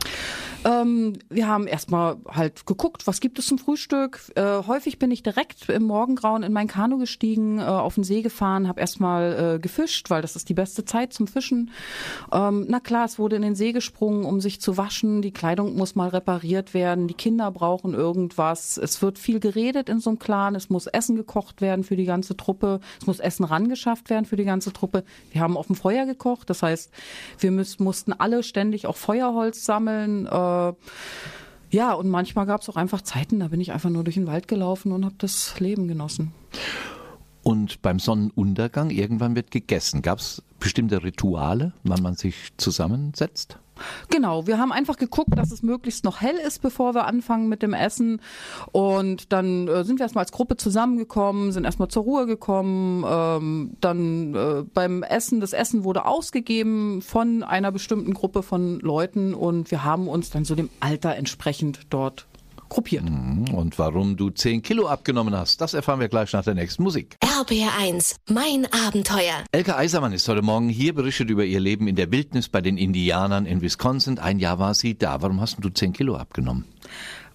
Ähm, 0.65 1.15
wir 1.31 1.49
haben 1.49 1.67
erstmal 1.67 2.19
halt 2.29 2.67
geguckt, 2.67 3.07
was 3.07 3.21
gibt 3.21 3.39
es 3.39 3.47
zum 3.47 3.59
Frühstück. 3.59 4.21
Äh, 4.35 4.63
häufig 4.67 4.99
bin 4.99 5.11
ich 5.11 5.23
direkt 5.23 5.69
im 5.71 5.85
Morgengrauen 5.85 6.43
in 6.43 6.53
mein 6.53 6.69
Kanu 6.69 6.99
gestiegen, 6.99 7.59
äh, 7.59 7.63
auf 7.63 7.95
den 7.95 8.05
See 8.05 8.21
gefahren, 8.21 8.69
habe 8.69 8.81
erstmal 8.81 9.55
äh, 9.55 9.59
gefischt, 9.59 10.11
weil 10.11 10.21
das 10.21 10.37
ist 10.37 10.49
die 10.49 10.55
beste 10.55 10.85
Zeit 10.85 11.15
zum 11.15 11.27
Fischen. 11.27 11.71
Ähm, 12.33 12.67
na 12.69 12.81
klar, 12.81 13.07
es 13.07 13.19
wurde 13.19 13.37
in 13.37 13.43
den 13.43 13.55
See 13.55 13.73
gesprungen, 13.73 14.25
um 14.25 14.41
sich 14.41 14.61
zu 14.61 14.77
waschen. 14.77 15.23
Die 15.23 15.33
Kleidung 15.33 15.77
muss 15.77 15.95
mal 15.95 16.09
repariert 16.09 16.75
werden. 16.75 17.09
Die 17.09 17.15
Kinder 17.15 17.51
brauchen 17.51 17.95
irgendwas. 17.95 18.77
Es 18.77 19.01
wird 19.01 19.19
viel 19.19 19.41
geredet 19.41 19.89
in 19.89 20.01
so 20.01 20.11
einem 20.11 20.19
Clan. 20.19 20.55
Es 20.55 20.69
muss 20.69 20.87
Essen 20.87 21.17
gekocht 21.17 21.63
werden 21.63 21.85
für 21.85 21.97
die 21.97 22.05
ganze 22.05 22.37
Truppe. 22.37 22.81
Es 23.01 23.07
muss 23.07 23.19
Essen 23.19 23.45
rangeschafft 23.45 24.11
werden 24.11 24.27
für 24.27 24.37
die 24.37 24.45
ganze 24.45 24.73
Truppe. 24.73 25.05
Wir 25.33 25.41
haben 25.41 25.57
auf 25.57 25.69
dem 25.69 25.77
Feuer 25.77 26.05
gekocht. 26.05 26.51
Das 26.51 26.63
heißt, 26.63 26.91
wir 27.39 27.51
müssen, 27.51 27.83
mussten 27.83 28.13
alle 28.13 28.43
ständig 28.43 28.87
auch 28.87 28.97
Feuerholz 28.97 29.65
sammeln. 29.65 30.27
Äh, 30.27 30.50
ja, 31.71 31.93
und 31.93 32.09
manchmal 32.09 32.47
gab 32.47 32.63
es 32.63 32.69
auch 32.69 32.77
einfach 32.77 33.03
Zeiten, 33.03 33.41
da 33.41 33.49
bin 33.49 33.61
ich 33.61 33.73
einfach 33.73 33.91
nur 33.91 34.05
durch 34.05 34.17
den 34.17 34.27
Wald 34.27 34.49
gelaufen 34.49 34.93
und 34.93 35.05
habe 35.05 35.15
das 35.19 35.59
Leben 35.61 35.87
genossen. 35.87 36.33
Und 37.43 37.81
beim 37.81 37.99
Sonnenuntergang, 37.99 38.91
irgendwann 38.91 39.35
wird 39.35 39.51
gegessen. 39.51 40.03
Gab 40.03 40.19
es 40.19 40.43
bestimmte 40.59 41.03
Rituale, 41.03 41.73
wann 41.85 42.03
man 42.03 42.15
sich 42.15 42.53
zusammensetzt? 42.59 43.59
Genau, 44.11 44.47
wir 44.47 44.59
haben 44.59 44.73
einfach 44.73 44.97
geguckt, 44.97 45.37
dass 45.37 45.51
es 45.51 45.63
möglichst 45.63 46.05
noch 46.05 46.21
hell 46.21 46.37
ist, 46.37 46.61
bevor 46.63 46.95
wir 46.95 47.07
anfangen 47.07 47.49
mit 47.49 47.63
dem 47.63 47.75
Essen. 47.75 48.21
Und 48.73 49.33
dann 49.33 49.69
äh, 49.69 49.85
sind 49.85 49.99
wir 49.99 50.05
erstmal 50.05 50.25
als 50.25 50.33
Gruppe 50.33 50.57
zusammengekommen, 50.57 51.53
sind 51.53 51.65
erstmal 51.65 51.89
zur 51.89 52.05
Ruhe 52.05 52.27
gekommen. 52.27 53.05
Ähm, 53.07 53.77
dann 53.81 54.35
äh, 54.35 54.63
beim 54.75 55.03
Essen, 55.03 55.41
das 55.41 55.53
Essen 55.53 55.85
wurde 55.85 56.05
ausgegeben 56.05 57.03
von 57.03 57.43
einer 57.43 57.73
bestimmten 57.73 58.15
Gruppe 58.15 58.43
von 58.43 58.81
Leuten 58.81 59.35
und 59.35 59.71
wir 59.71 59.85
haben 59.85 60.09
uns 60.09 60.31
dann 60.31 60.45
so 60.45 60.55
dem 60.55 60.71
Alter 60.81 61.17
entsprechend 61.17 61.81
dort 61.91 62.27
gruppiert. 62.71 63.05
Und 63.05 63.79
warum 63.79 64.17
du 64.17 64.31
10 64.31 64.63
Kilo 64.63 64.89
abgenommen 64.89 65.37
hast, 65.37 65.61
das 65.61 65.75
erfahren 65.75 66.01
wir 66.01 66.09
gleich 66.09 66.33
nach 66.33 66.45
der 66.45 66.55
nächsten 66.55 66.83
Musik. 66.83 67.17
RPR1, 67.23 68.17
mein 68.31 68.67
Abenteuer. 68.87 69.45
Elke 69.53 69.77
Eisermann 69.77 70.15
ist 70.15 70.27
heute 70.27 70.41
Morgen 70.41 70.71
hier, 70.71 70.95
berichtet 70.95 71.29
über 71.29 71.45
ihr 71.45 71.61
Leben 71.61 71.87
in 71.87 71.97
der 71.97 72.11
Wildnis 72.11 72.49
bei 72.49 72.63
den 72.63 72.79
Indianern 72.79 73.45
in 73.45 73.61
Wisconsin. 73.61 74.19
Ein 74.19 74.39
Jahr 74.39 74.59
war 74.59 74.73
sie 74.73 74.97
da. 74.97 75.21
Warum 75.21 75.41
hast 75.41 75.59
du 75.61 75.69
10 75.69 75.93
Kilo 75.93 76.17
abgenommen? 76.17 76.65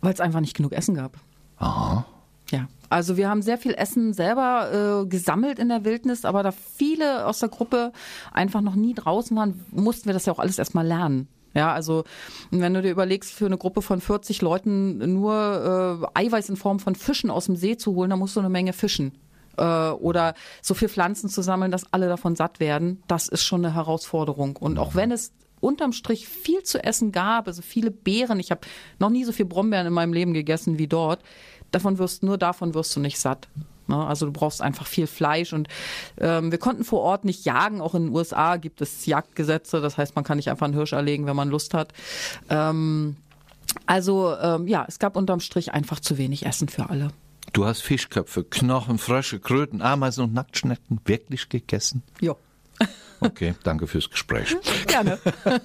Weil 0.01 0.13
es 0.13 0.20
einfach 0.20 0.39
nicht 0.39 0.56
genug 0.56 0.72
Essen 0.72 0.96
gab. 0.96 1.18
Aha. 1.58 2.06
Ja, 2.51 2.68
also 2.89 3.18
wir 3.18 3.30
haben 3.30 3.42
sehr 3.42 3.58
viel 3.58 3.74
Essen 3.74 4.13
selber 4.13 5.04
äh, 5.04 5.08
gesammelt 5.08 5.60
in 5.60 5.70
der 5.70 5.84
Wildnis, 5.84 6.25
aber 6.25 6.44
da 6.44 6.51
viele 6.51 7.25
aus 7.25 7.39
der 7.39 7.50
Gruppe 7.50 7.92
einfach 8.32 8.62
noch 8.62 8.75
nie 8.75 8.94
draußen 8.94 9.36
waren, 9.36 9.65
mussten 9.72 10.06
wir 10.06 10.13
das 10.13 10.25
ja 10.25 10.34
auch 10.34 10.39
alles 10.39 10.60
erstmal 10.60 10.86
lernen. 10.86 11.27
Ja, 11.55 11.74
also 11.74 12.03
wenn 12.51 12.74
du 12.74 12.81
dir 12.81 12.91
überlegst, 12.91 13.31
für 13.31 13.45
eine 13.45 13.57
Gruppe 13.57 13.81
von 13.81 14.01
40 14.01 14.41
Leuten 14.41 14.97
nur 15.13 16.09
äh, 16.13 16.19
Eiweiß 16.25 16.50
in 16.50 16.57
Form 16.57 16.79
von 16.79 16.95
Fischen 16.95 17.31
aus 17.31 17.45
dem 17.45 17.55
See 17.55 17.77
zu 17.77 17.95
holen, 17.95 18.09
da 18.09 18.17
musst 18.17 18.35
du 18.35 18.41
eine 18.41 18.50
Menge 18.50 18.74
fischen. 18.74 19.13
Äh, 19.57 19.63
oder 19.63 20.33
so 20.62 20.74
viel 20.74 20.89
Pflanzen 20.89 21.29
zu 21.29 21.41
sammeln, 21.41 21.71
dass 21.71 21.91
alle 21.93 22.09
davon 22.09 22.35
satt 22.35 22.59
werden, 22.59 23.01
das 23.07 23.29
ist 23.29 23.43
schon 23.43 23.65
eine 23.65 23.74
Herausforderung. 23.74 24.57
Und 24.57 24.77
auch 24.77 24.95
wenn 24.95 25.12
es 25.12 25.31
unterm 25.62 25.93
Strich 25.93 26.27
viel 26.27 26.63
zu 26.63 26.83
essen 26.83 27.13
gab, 27.13 27.47
also 27.47 27.62
viele 27.62 27.89
Beeren, 27.89 28.39
ich 28.41 28.51
habe 28.51 28.62
noch 29.00 29.09
nie 29.09 29.24
so 29.24 29.31
viel 29.31 29.45
Brombeeren 29.45 29.88
in 29.88 29.93
meinem 29.93 30.12
Leben 30.12 30.33
gegessen 30.33 30.77
wie 30.77 30.88
dort, 30.88 31.24
davon 31.71 31.97
wirst 31.97 32.21
nur 32.21 32.38
davon 32.38 32.74
wirst 32.74 32.93
du 32.97 33.00
nicht 33.00 33.17
satt. 33.17 33.47
Ne? 33.88 34.06
Also 34.06 34.25
du 34.25 34.32
brauchst 34.32 34.62
einfach 34.62 34.88
viel 34.88 35.08
Fleisch 35.08 35.54
und 35.54 35.68
ähm, 36.20 36.51
wir 36.51 36.58
konnten 36.58 36.84
vor 36.84 37.01
Ort 37.01 37.25
nicht 37.25 37.46
jagen. 37.46 37.82
Auch 37.82 37.96
in 37.96 38.06
den 38.06 38.15
USA 38.15 38.58
gibt 38.58 38.82
es 38.82 39.06
Jagdgesetze, 39.06 39.82
das 39.82 39.98
heißt, 39.98 40.15
man 40.15 40.24
kann 40.24 40.38
nicht 40.38 40.50
einfach 40.50 40.65
einen 40.65 40.75
Hirsch 40.75 40.94
erlegen, 40.94 41.25
wenn 41.25 41.36
man 41.36 41.50
Lust 41.50 41.74
hat. 41.74 41.94
Ähm, 42.50 43.18
also 43.86 44.36
ähm, 44.38 44.68
ja, 44.68 44.86
es 44.88 45.00
gab 45.00 45.15
unterm 45.15 45.39
Strich 45.39 45.74
einfach 45.74 46.00
zu 46.00 46.18
wenig 46.18 46.46
Essen 46.46 46.70
für 46.70 46.89
alle. 46.89 47.10
Du 47.54 47.65
hast 47.65 47.82
Fischköpfe, 47.82 48.44
Knochen, 48.44 48.98
Frösche, 48.98 49.39
Kröten, 49.39 49.82
Ameisen 49.82 50.24
und 50.24 50.34
Nacktschnecken 50.34 51.00
wirklich 51.06 51.48
gegessen? 51.50 52.04
Ja, 52.20 52.36
Okay, 53.19 53.55
danke 53.63 53.88
fürs 53.88 54.10
Gespräch. 54.10 54.55
gerne. 54.88 55.17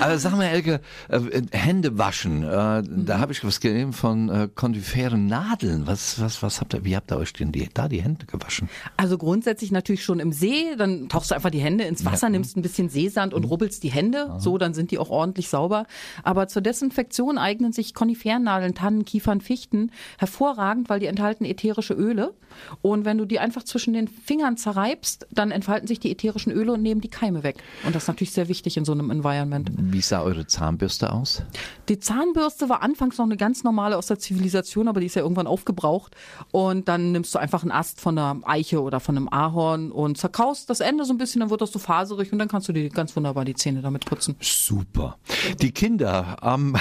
Aber 0.00 0.18
sag 0.18 0.36
mal, 0.36 0.44
Elke, 0.44 0.80
äh, 1.08 1.20
Hände 1.52 1.98
waschen, 1.98 2.42
äh, 2.42 2.82
da 2.84 3.18
habe 3.18 3.32
ich 3.32 3.44
was 3.44 3.60
gelesen 3.60 3.92
von 3.92 4.28
äh, 4.28 4.48
kontiferen 4.54 5.26
Nadeln. 5.26 5.86
Was, 5.86 6.20
was, 6.20 6.42
was 6.42 6.60
habt 6.60 6.74
ihr, 6.74 6.84
wie 6.84 6.96
habt 6.96 7.10
ihr 7.10 7.16
euch 7.16 7.32
denn 7.32 7.52
die, 7.52 7.68
da 7.72 7.88
die 7.88 8.02
Hände 8.02 8.26
gewaschen? 8.26 8.68
Also 8.96 9.18
grundsätzlich 9.18 9.72
natürlich 9.72 10.04
schon 10.04 10.20
im 10.20 10.32
See, 10.32 10.74
dann 10.76 11.08
tauchst 11.08 11.30
du 11.30 11.34
einfach 11.34 11.50
die 11.50 11.60
Hände 11.60 11.84
ins 11.84 12.04
Wasser, 12.04 12.28
nimmst 12.28 12.56
ein 12.56 12.62
bisschen 12.62 12.88
Seesand 12.88 13.34
und 13.34 13.44
rubbelst 13.44 13.82
die 13.82 13.90
Hände, 13.90 14.34
so 14.38 14.58
dann 14.58 14.74
sind 14.74 14.90
die 14.90 14.98
auch 14.98 15.10
ordentlich 15.10 15.48
sauber. 15.48 15.86
Aber 16.22 16.48
zur 16.48 16.62
Desinfektion 16.62 17.38
eignen 17.38 17.72
sich 17.72 17.94
Konifernadeln, 17.94 18.74
Tannen, 18.74 19.04
Kiefern, 19.04 19.40
Fichten 19.40 19.90
hervorragend, 20.18 20.88
weil 20.88 21.00
die 21.00 21.06
enthalten 21.06 21.44
ätherische 21.44 21.94
Öle. 21.94 22.34
Und 22.82 23.04
wenn 23.04 23.18
du 23.18 23.24
die 23.24 23.38
einfach 23.38 23.62
zwischen 23.62 23.94
den 23.94 24.08
Fingern 24.08 24.56
zerreibst, 24.56 25.26
dann 25.30 25.50
entfalten 25.70 25.86
sich 25.86 26.00
die 26.00 26.10
ätherischen 26.10 26.50
Öle 26.50 26.72
und 26.72 26.82
nehmen 26.82 27.00
die 27.00 27.08
Keime 27.08 27.44
weg. 27.44 27.62
Und 27.84 27.94
das 27.94 28.02
ist 28.02 28.08
natürlich 28.08 28.32
sehr 28.32 28.48
wichtig 28.48 28.76
in 28.76 28.84
so 28.84 28.90
einem 28.90 29.08
Environment. 29.08 29.70
Wie 29.76 30.00
sah 30.00 30.20
eure 30.22 30.44
Zahnbürste 30.44 31.12
aus? 31.12 31.44
Die 31.88 32.00
Zahnbürste 32.00 32.68
war 32.68 32.82
anfangs 32.82 33.18
noch 33.18 33.24
eine 33.24 33.36
ganz 33.36 33.62
normale 33.62 33.96
aus 33.96 34.08
der 34.08 34.18
Zivilisation, 34.18 34.88
aber 34.88 34.98
die 34.98 35.06
ist 35.06 35.14
ja 35.14 35.22
irgendwann 35.22 35.46
aufgebraucht. 35.46 36.16
Und 36.50 36.88
dann 36.88 37.12
nimmst 37.12 37.32
du 37.36 37.38
einfach 37.38 37.62
einen 37.62 37.70
Ast 37.70 38.00
von 38.00 38.18
einer 38.18 38.40
Eiche 38.42 38.82
oder 38.82 38.98
von 38.98 39.16
einem 39.16 39.28
Ahorn 39.28 39.92
und 39.92 40.18
zerkaust 40.18 40.68
das 40.70 40.80
Ende 40.80 41.04
so 41.04 41.12
ein 41.12 41.18
bisschen, 41.18 41.38
dann 41.38 41.50
wird 41.50 41.60
das 41.60 41.70
so 41.70 41.78
faserig 41.78 42.32
und 42.32 42.40
dann 42.40 42.48
kannst 42.48 42.68
du 42.68 42.72
dir 42.72 42.88
ganz 42.88 43.14
wunderbar 43.14 43.44
die 43.44 43.54
Zähne 43.54 43.80
damit 43.80 44.06
putzen. 44.06 44.34
Super. 44.40 45.18
Die 45.62 45.70
Kinder, 45.70 46.36
ähm, 46.42 46.76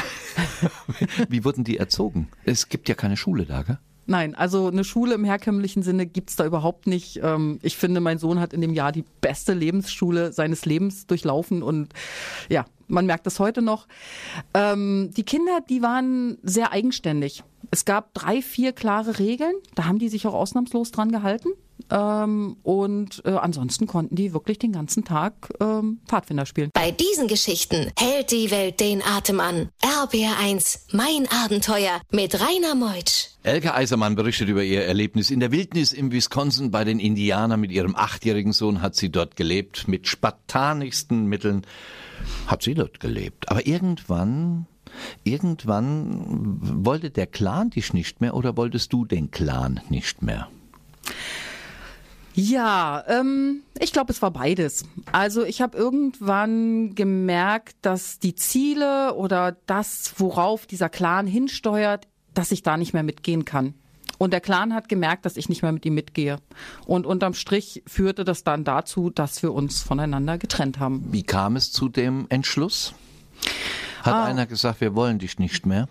wie 1.29 1.45
wurden 1.45 1.63
die 1.63 1.77
erzogen? 1.77 2.29
Es 2.43 2.69
gibt 2.69 2.89
ja 2.89 2.95
keine 2.95 3.17
Schule 3.17 3.45
da, 3.45 3.61
gell? 3.61 3.77
Nein, 4.09 4.33
also 4.33 4.69
eine 4.69 4.83
Schule 4.83 5.13
im 5.13 5.23
herkömmlichen 5.23 5.83
Sinne 5.83 6.07
gibt's 6.07 6.35
da 6.35 6.43
überhaupt 6.43 6.87
nicht. 6.87 7.19
Ähm, 7.21 7.59
Ich 7.61 7.77
finde, 7.77 7.99
mein 7.99 8.17
Sohn 8.17 8.39
hat 8.39 8.53
in 8.53 8.61
dem 8.61 8.73
Jahr 8.73 8.91
die 8.91 9.05
beste 9.21 9.53
Lebensschule 9.53 10.33
seines 10.33 10.65
Lebens 10.65 11.05
durchlaufen 11.05 11.61
und 11.61 11.93
ja, 12.49 12.65
man 12.87 13.05
merkt 13.05 13.27
das 13.27 13.39
heute 13.39 13.61
noch. 13.61 13.87
Ähm, 14.55 15.11
Die 15.15 15.21
Kinder, 15.21 15.59
die 15.69 15.83
waren 15.83 16.39
sehr 16.41 16.71
eigenständig. 16.71 17.43
Es 17.71 17.85
gab 17.85 18.13
drei, 18.13 18.41
vier 18.41 18.73
klare 18.73 19.19
Regeln. 19.19 19.53
Da 19.75 19.85
haben 19.85 19.99
die 19.99 20.09
sich 20.09 20.25
auch 20.27 20.33
ausnahmslos 20.33 20.91
dran 20.91 21.11
gehalten. 21.11 21.49
Ähm, 21.91 22.57
und 22.63 23.21
äh, 23.25 23.31
ansonsten 23.31 23.87
konnten 23.87 24.15
die 24.15 24.33
wirklich 24.33 24.59
den 24.59 24.71
ganzen 24.71 25.05
Tag 25.05 25.49
ähm, 25.59 25.99
Pfadfinder 26.07 26.45
spielen. 26.45 26.69
Bei 26.73 26.91
diesen 26.91 27.27
Geschichten 27.27 27.91
hält 27.97 28.31
die 28.31 28.51
Welt 28.51 28.79
den 28.79 29.01
Atem 29.01 29.39
an. 29.39 29.69
RBR1, 29.81 30.81
mein 30.91 31.27
Abenteuer 31.43 32.01
mit 32.11 32.39
Rainer 32.39 32.75
Meutsch. 32.75 33.29
Elke 33.43 33.73
Eisermann 33.73 34.15
berichtet 34.15 34.49
über 34.49 34.63
ihr 34.63 34.83
Erlebnis 34.83 35.31
in 35.31 35.39
der 35.39 35.51
Wildnis 35.51 35.93
im 35.93 36.11
Wisconsin 36.11 36.71
bei 36.71 36.83
den 36.83 36.99
Indianern. 36.99 37.59
Mit 37.59 37.71
ihrem 37.71 37.95
achtjährigen 37.95 38.53
Sohn 38.53 38.81
hat 38.81 38.95
sie 38.95 39.09
dort 39.09 39.35
gelebt. 39.35 39.87
Mit 39.87 40.07
spartanischsten 40.07 41.25
Mitteln 41.25 41.65
hat 42.45 42.61
sie 42.61 42.73
dort 42.73 42.99
gelebt. 42.99 43.49
Aber 43.49 43.65
irgendwann, 43.65 44.67
irgendwann 45.23 46.85
wollte 46.85 47.09
der 47.09 47.27
Clan 47.27 47.69
dich 47.69 47.93
nicht 47.93 48.21
mehr 48.21 48.35
oder 48.35 48.57
wolltest 48.57 48.93
du 48.93 49.05
den 49.05 49.31
Clan 49.31 49.79
nicht 49.89 50.21
mehr? 50.21 50.47
Ja, 52.33 53.03
ähm, 53.07 53.63
ich 53.79 53.91
glaube, 53.91 54.13
es 54.13 54.21
war 54.21 54.31
beides. 54.31 54.85
Also 55.11 55.43
ich 55.43 55.61
habe 55.61 55.77
irgendwann 55.77 56.95
gemerkt, 56.95 57.75
dass 57.81 58.19
die 58.19 58.35
Ziele 58.35 59.15
oder 59.15 59.57
das, 59.65 60.13
worauf 60.17 60.65
dieser 60.65 60.89
Clan 60.89 61.27
hinsteuert, 61.27 62.07
dass 62.33 62.51
ich 62.51 62.63
da 62.63 62.77
nicht 62.77 62.93
mehr 62.93 63.03
mitgehen 63.03 63.43
kann. 63.43 63.73
Und 64.19 64.31
der 64.31 64.41
Clan 64.41 64.73
hat 64.73 64.89
gemerkt, 64.89 65.25
dass 65.25 65.37
ich 65.37 65.49
nicht 65.49 65.63
mehr 65.63 65.71
mit 65.71 65.85
ihm 65.85 65.95
mitgehe. 65.95 66.37
Und 66.85 67.05
unterm 67.05 67.33
Strich 67.33 67.83
führte 67.87 68.23
das 68.25 68.43
dann 68.43 68.63
dazu, 68.63 69.09
dass 69.09 69.41
wir 69.41 69.53
uns 69.53 69.81
voneinander 69.81 70.37
getrennt 70.37 70.79
haben. 70.79 71.07
Wie 71.11 71.23
kam 71.23 71.55
es 71.55 71.71
zu 71.71 71.89
dem 71.89 72.25
Entschluss? 72.29 72.93
Hat 74.01 74.13
Ah. 74.13 74.25
einer 74.25 74.45
gesagt, 74.45 74.81
wir 74.81 74.95
wollen 74.95 75.19
dich 75.19 75.39
nicht 75.39 75.65
mehr? 75.65 75.87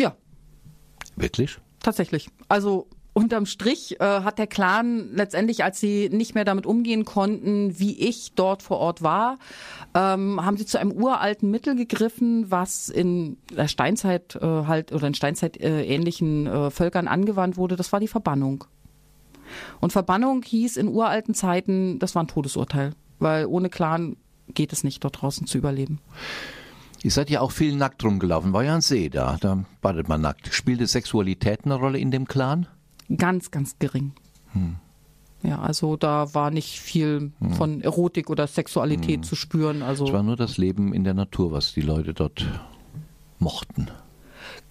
Ja, 0.00 0.14
Wirklich? 1.16 1.58
Tatsächlich. 1.80 2.28
Also 2.48 2.86
unterm 3.12 3.44
Strich 3.44 4.00
äh, 4.00 4.04
hat 4.04 4.38
der 4.38 4.46
Clan 4.46 5.10
letztendlich, 5.14 5.62
als 5.64 5.78
sie 5.80 6.08
nicht 6.10 6.34
mehr 6.34 6.44
damit 6.46 6.64
umgehen 6.64 7.04
konnten, 7.04 7.78
wie 7.78 7.98
ich 7.98 8.32
dort 8.34 8.62
vor 8.62 8.78
Ort 8.78 9.02
war, 9.02 9.38
ähm, 9.94 10.42
haben 10.44 10.56
sie 10.56 10.64
zu 10.64 10.78
einem 10.78 10.92
uralten 10.92 11.50
Mittel 11.50 11.74
gegriffen, 11.76 12.50
was 12.50 12.88
in 12.88 13.36
der 13.54 13.68
Steinzeit 13.68 14.36
äh, 14.36 14.40
halt 14.40 14.92
oder 14.92 15.06
in 15.08 15.14
Steinzeit 15.14 15.58
äh, 15.60 15.84
ähnlichen 15.84 16.46
äh, 16.46 16.70
Völkern 16.70 17.08
angewandt 17.08 17.56
wurde. 17.58 17.76
Das 17.76 17.92
war 17.92 18.00
die 18.00 18.08
Verbannung. 18.08 18.64
Und 19.80 19.92
Verbannung 19.92 20.42
hieß 20.42 20.78
in 20.78 20.88
uralten 20.88 21.34
Zeiten, 21.34 21.98
das 21.98 22.14
war 22.14 22.22
ein 22.22 22.28
Todesurteil, 22.28 22.94
weil 23.18 23.44
ohne 23.44 23.68
Clan 23.68 24.16
geht 24.48 24.72
es 24.72 24.82
nicht, 24.84 25.04
dort 25.04 25.20
draußen 25.20 25.46
zu 25.46 25.58
überleben. 25.58 25.98
Ihr 27.02 27.10
seid 27.10 27.30
ja 27.30 27.40
auch 27.40 27.50
viel 27.50 27.74
nackt 27.76 28.04
rumgelaufen. 28.04 28.52
War 28.52 28.62
ja 28.64 28.74
ein 28.74 28.80
See 28.80 29.08
da. 29.08 29.36
Da 29.40 29.64
badet 29.80 30.08
man 30.08 30.20
nackt. 30.20 30.54
Spielte 30.54 30.86
Sexualität 30.86 31.64
eine 31.64 31.74
Rolle 31.74 31.98
in 31.98 32.10
dem 32.10 32.26
Clan? 32.26 32.66
Ganz, 33.16 33.50
ganz 33.50 33.78
gering. 33.78 34.12
Ja, 35.42 35.58
also 35.60 35.96
da 35.96 36.32
war 36.34 36.50
nicht 36.50 36.78
viel 36.78 37.32
von 37.56 37.80
Erotik 37.80 38.30
oder 38.30 38.46
Sexualität 38.46 39.24
zu 39.24 39.34
spüren. 39.34 39.82
Also 39.82 40.06
Es 40.06 40.12
war 40.12 40.22
nur 40.22 40.36
das 40.36 40.58
Leben 40.58 40.94
in 40.94 41.02
der 41.04 41.14
Natur, 41.14 41.50
was 41.50 41.72
die 41.72 41.80
Leute 41.80 42.14
dort 42.14 42.46
mochten. 43.38 43.88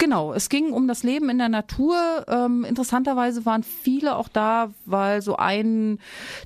Genau, 0.02 0.34
es 0.34 0.50
ging 0.50 0.74
um 0.74 0.88
das 0.88 1.04
Leben 1.04 1.30
in 1.30 1.38
der 1.38 1.48
Natur. 1.48 2.26
Ähm, 2.28 2.66
interessanterweise 2.66 3.46
waren 3.46 3.62
viele 3.62 4.16
auch 4.16 4.30
da, 4.30 4.72
weil 4.86 5.22
so 5.22 5.36
ein 5.36 6.00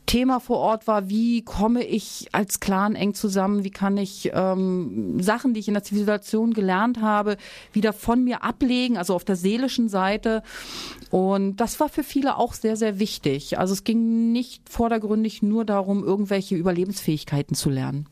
Thema 0.05 0.41
vor 0.41 0.57
Ort 0.57 0.87
war, 0.87 1.07
wie 1.07 1.41
komme 1.41 1.81
ich 1.85 2.27
als 2.33 2.59
Clan 2.59 2.95
eng 2.95 3.13
zusammen, 3.13 3.63
wie 3.63 3.71
kann 3.71 3.95
ich 3.95 4.29
ähm, 4.33 5.21
Sachen, 5.21 5.53
die 5.53 5.61
ich 5.61 5.69
in 5.69 5.73
der 5.73 5.83
Zivilisation 5.83 6.53
gelernt 6.53 6.99
habe, 6.99 7.37
wieder 7.71 7.93
von 7.93 8.25
mir 8.25 8.43
ablegen, 8.43 8.97
also 8.97 9.15
auf 9.15 9.23
der 9.23 9.37
seelischen 9.37 9.87
Seite. 9.87 10.43
Und 11.09 11.55
das 11.55 11.79
war 11.79 11.87
für 11.87 12.03
viele 12.03 12.37
auch 12.37 12.53
sehr, 12.53 12.75
sehr 12.75 12.99
wichtig. 12.99 13.57
Also 13.57 13.71
es 13.73 13.85
ging 13.85 14.33
nicht 14.33 14.67
vordergründig 14.69 15.41
nur 15.41 15.63
darum, 15.63 16.03
irgendwelche 16.03 16.55
Überlebensfähigkeiten 16.55 17.55
zu 17.55 17.69
lernen. 17.69 18.09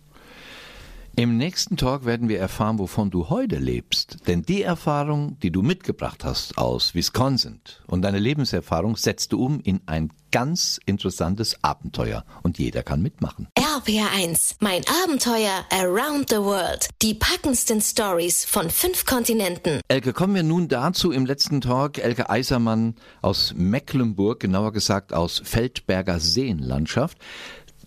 Im 1.16 1.38
nächsten 1.38 1.78
Talk 1.78 2.06
werden 2.06 2.28
wir 2.28 2.40
erfahren, 2.40 2.80
wovon 2.80 3.12
du 3.12 3.30
heute 3.30 3.58
lebst. 3.58 4.18
Denn 4.26 4.42
die 4.42 4.64
Erfahrung, 4.64 5.38
die 5.44 5.52
du 5.52 5.62
mitgebracht 5.62 6.24
hast 6.24 6.58
aus 6.58 6.96
Wisconsin 6.96 7.62
und 7.86 8.02
deine 8.02 8.18
Lebenserfahrung 8.18 8.96
setzt 8.96 9.32
du 9.32 9.46
um 9.46 9.60
in 9.60 9.82
ein 9.86 10.10
ganz 10.32 10.80
interessantes 10.88 11.64
Abenteuer. 11.64 12.26
Und 12.42 12.58
jeder 12.58 12.82
kann 12.82 13.04
mitmachen. 13.04 13.48
RBR1, 13.56 14.56
mein 14.62 14.82
Abenteuer 15.04 15.64
around 15.70 16.32
the 16.32 16.38
world. 16.38 16.90
Die 17.04 17.14
packendsten 17.14 17.80
Stories 17.82 18.44
von 18.44 18.72
fünf 18.72 19.06
Kontinenten. 19.06 19.82
Elke, 19.88 20.14
kommen 20.14 20.34
wir 20.34 20.42
nun 20.42 20.68
dazu 20.68 21.12
im 21.12 21.28
letzten 21.28 21.62
Talk. 21.62 22.00
Elke 22.00 22.32
Eisermann 22.32 22.96
aus 23.22 23.54
Mecklenburg, 23.56 24.40
genauer 24.40 24.74
gesagt 24.74 25.14
aus 25.14 25.40
Feldberger 25.46 26.20
Seenlandschaft. 26.20 27.20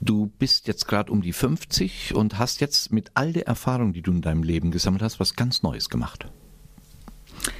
Du 0.00 0.26
bist 0.38 0.68
jetzt 0.68 0.86
gerade 0.86 1.10
um 1.10 1.22
die 1.22 1.32
50 1.32 2.14
und 2.14 2.38
hast 2.38 2.60
jetzt 2.60 2.92
mit 2.92 3.10
all 3.14 3.32
der 3.32 3.46
Erfahrung, 3.46 3.92
die 3.92 4.02
du 4.02 4.12
in 4.12 4.22
deinem 4.22 4.42
Leben 4.42 4.70
gesammelt 4.70 5.02
hast, 5.02 5.20
was 5.20 5.36
ganz 5.36 5.62
Neues 5.62 5.88
gemacht. 5.88 6.26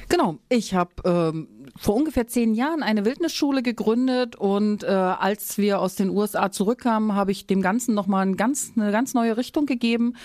Genau, 0.09 0.37
ich 0.49 0.73
habe 0.73 0.91
ähm, 1.05 1.47
vor 1.75 1.95
ungefähr 1.95 2.27
zehn 2.27 2.53
Jahren 2.53 2.81
eine 2.81 3.05
Wildnisschule 3.05 3.61
gegründet 3.61 4.35
und 4.35 4.83
äh, 4.83 4.87
als 4.87 5.57
wir 5.57 5.79
aus 5.79 5.95
den 5.95 6.09
USA 6.09 6.51
zurückkamen, 6.51 7.13
habe 7.13 7.31
ich 7.31 7.45
dem 7.45 7.61
Ganzen 7.61 7.93
nochmal 7.93 8.25
ein 8.25 8.37
ganz, 8.37 8.71
eine 8.75 8.91
ganz 8.91 9.13
neue 9.13 9.37
Richtung 9.37 9.65
gegeben. 9.65 10.15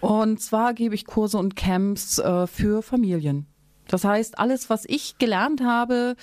Und 0.00 0.40
zwar 0.40 0.74
gebe 0.74 0.94
ich 0.94 1.06
Kurse 1.06 1.38
und 1.38 1.56
Camps 1.56 2.18
äh, 2.18 2.46
für 2.46 2.82
Familien. 2.82 3.46
Das 3.88 4.04
heißt, 4.04 4.38
alles, 4.38 4.70
was 4.70 4.84
ich 4.86 5.18
gelernt 5.18 5.62
habe 5.62 6.16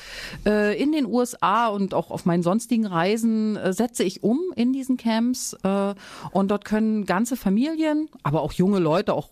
äh, 0.45 0.82
in 0.82 0.91
den 0.91 1.06
USA 1.06 1.67
und 1.67 1.93
auch 1.93 2.12
auf 2.12 2.25
meinen 2.25 2.43
sonstigen 2.43 2.86
Reisen, 2.86 3.58
äh, 3.58 3.73
setze 3.73 4.04
ich 4.04 4.23
um 4.23 4.39
in 4.56 4.73
diesen 4.73 4.97
Camps. 4.97 5.56
Äh, 5.63 5.95
und 6.32 6.49
dort 6.49 6.65
können 6.65 7.06
ganze 7.06 7.36
Familien, 7.36 8.10
aber 8.23 8.41
auch 8.41 8.54
junge 8.54 8.80
Leute, 8.80 9.13
auch 9.13 9.30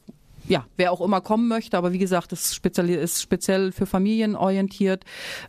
ja, 0.48 0.65
wer 0.76 0.91
auch 0.91 1.02
immer 1.02 1.22
kommen 1.22 1.48
möchte, 1.48 1.78
aber 1.78 1.93
wie 1.93 2.00
gesagt, 2.00 2.36
speziell, 2.38 2.89
ist 2.89 3.22
speziell 3.22 3.72
für 3.72 3.86
Familien 3.86 4.36
orientiert, 4.36 5.06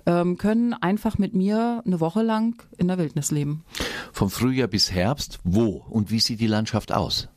ähm, 0.06 0.38
können 0.38 0.72
einfach 0.72 1.18
mit 1.18 1.34
mir 1.34 1.82
eine 1.84 2.00
Woche 2.00 2.22
lang 2.22 2.62
in 2.78 2.88
der 2.88 2.98
Wildnis 2.98 3.30
leben. 3.30 3.64
Vom 4.12 4.30
Frühjahr 4.30 4.68
bis 4.68 4.92
Herbst, 4.92 5.40
wo 5.42 5.84
und 5.90 6.10
wie 6.10 6.20
sieht 6.20 6.40
die 6.40 6.46
Landschaft 6.46 6.92
aus? 6.92 7.28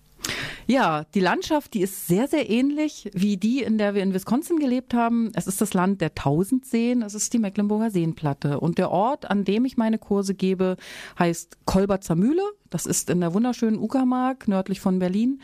Ja, 0.65 1.05
die 1.13 1.19
Landschaft, 1.19 1.73
die 1.73 1.81
ist 1.81 2.07
sehr, 2.07 2.27
sehr 2.27 2.49
ähnlich 2.49 3.09
wie 3.13 3.37
die, 3.37 3.61
in 3.61 3.77
der 3.77 3.95
wir 3.95 4.03
in 4.03 4.13
Wisconsin 4.13 4.57
gelebt 4.59 4.93
haben. 4.93 5.31
Es 5.33 5.47
ist 5.47 5.61
das 5.61 5.73
Land 5.73 6.01
der 6.01 6.13
tausend 6.13 6.65
Seen, 6.65 7.01
es 7.01 7.13
ist 7.13 7.33
die 7.33 7.39
Mecklenburger 7.39 7.89
Seenplatte. 7.89 8.59
Und 8.59 8.77
der 8.77 8.91
Ort, 8.91 9.29
an 9.29 9.45
dem 9.45 9.65
ich 9.65 9.77
meine 9.77 9.97
Kurse 9.97 10.33
gebe, 10.33 10.77
heißt 11.17 11.57
Kolberzer 11.65 12.15
Mühle. 12.15 12.43
Das 12.69 12.85
ist 12.85 13.09
in 13.09 13.21
der 13.21 13.33
wunderschönen 13.33 13.79
Uckermark, 13.79 14.47
nördlich 14.47 14.81
von 14.81 14.99
Berlin. 14.99 15.41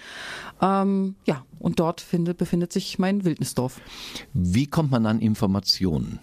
Ähm, 0.62 1.16
ja, 1.26 1.46
und 1.60 1.80
dort 1.80 2.02
findet, 2.02 2.38
befindet 2.38 2.74
sich 2.74 3.00
mein 3.00 3.24
Wildnisdorf. 3.24 3.80
Wie 4.34 4.68
kommt 4.68 4.92
man 4.92 5.06
an 5.06 5.20
Informationen? 5.20 6.20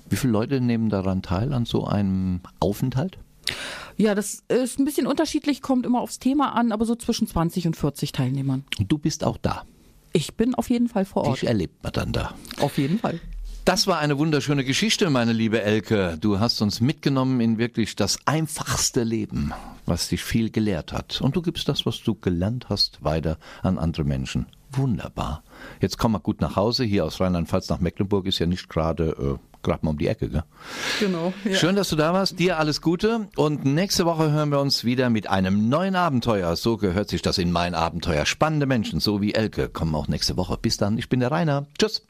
Wie 0.09 0.16
viele 0.16 0.33
Leute 0.33 0.61
nehmen 0.61 0.88
daran 0.88 1.22
teil, 1.22 1.52
an 1.52 1.64
so 1.64 1.85
einem 1.85 2.38
Aufenthalt? 2.61 3.18
Ja, 3.96 4.14
das 4.14 4.44
ist 4.48 4.79
ein 4.79 4.85
bisschen 4.85 5.09
unterschiedlich, 5.09 5.62
kommt 5.62 5.87
immer 5.87 6.00
aufs 6.00 6.18
Thema 6.18 6.55
an, 6.55 6.70
aber 6.70 6.85
so 6.85 6.94
zwischen 6.94 7.26
20 7.26 7.66
und 7.66 7.76
40 7.76 8.12
Teilnehmern. 8.12 8.64
Und 8.79 8.92
du 8.92 8.98
bist 8.98 9.24
auch 9.24 9.38
da. 9.38 9.64
Ich 10.12 10.35
bin 10.35 10.55
auf 10.55 10.70
jeden 10.70 10.88
Fall 10.88 11.05
vor 11.05 11.24
Ort. 11.24 11.42
Dich 11.42 11.48
erlebt 11.48 11.83
man 11.83 11.92
dann 11.92 12.12
da. 12.12 12.35
Auf 12.61 12.79
jeden 12.79 12.98
Fall. 12.98 13.20
Das 13.66 13.88
war 13.88 13.98
eine 13.98 14.16
wunderschöne 14.16 14.64
Geschichte, 14.64 15.11
meine 15.11 15.33
liebe 15.33 15.61
Elke. 15.61 16.16
Du 16.20 16.38
hast 16.38 16.62
uns 16.62 16.81
mitgenommen 16.81 17.40
in 17.40 17.59
wirklich 17.59 17.96
das 17.96 18.16
einfachste 18.24 19.02
Leben, 19.02 19.52
was 19.87 20.07
dich 20.07 20.22
viel 20.22 20.50
gelehrt 20.50 20.92
hat. 20.92 21.20
Und 21.20 21.35
du 21.35 21.42
gibst 21.42 21.68
das, 21.68 21.85
was 21.85 22.00
du 22.00 22.14
gelernt 22.14 22.68
hast, 22.68 23.02
weiter 23.02 23.38
an 23.64 23.76
andere 23.76 24.05
Menschen. 24.05 24.46
Wunderbar. 24.70 25.42
Jetzt 25.81 25.98
komm 25.98 26.12
mal 26.12 26.18
gut 26.18 26.40
nach 26.40 26.55
Hause. 26.55 26.85
Hier 26.85 27.05
aus 27.05 27.20
Rheinland-Pfalz 27.20 27.68
nach 27.68 27.81
Mecklenburg 27.81 28.26
ist 28.26 28.38
ja 28.38 28.46
nicht 28.46 28.68
gerade 28.68 29.38
äh, 29.40 29.64
gerade 29.64 29.85
mal 29.85 29.90
um 29.90 29.98
die 29.98 30.07
Ecke. 30.07 30.29
Gell? 30.29 30.44
Genau. 31.00 31.33
Schön, 31.52 31.74
dass 31.74 31.88
du 31.88 31.96
da 31.96 32.12
warst. 32.12 32.38
Dir 32.38 32.61
alles 32.61 32.81
Gute. 32.81 33.26
Und 33.35 33.64
nächste 33.64 34.07
Woche 34.07 34.31
hören 34.31 34.50
wir 34.50 34.61
uns 34.61 34.85
wieder 34.85 35.11
mit 35.11 35.29
einem 35.29 35.68
neuen 35.68 35.96
Abenteuer. 35.96 36.55
So 36.55 36.76
gehört 36.76 37.09
sich 37.09 37.20
das 37.20 37.37
in 37.38 37.50
mein 37.50 37.74
Abenteuer. 37.74 38.26
Spannende 38.26 38.66
Menschen, 38.66 39.00
so 39.00 39.20
wie 39.20 39.35
Elke, 39.35 39.68
kommen 39.68 39.96
auch 39.96 40.07
nächste 40.07 40.37
Woche. 40.37 40.57
Bis 40.57 40.76
dann. 40.76 40.98
Ich 40.98 41.09
bin 41.09 41.18
der 41.18 41.33
Rainer. 41.33 41.66
Tschüss. 41.81 42.07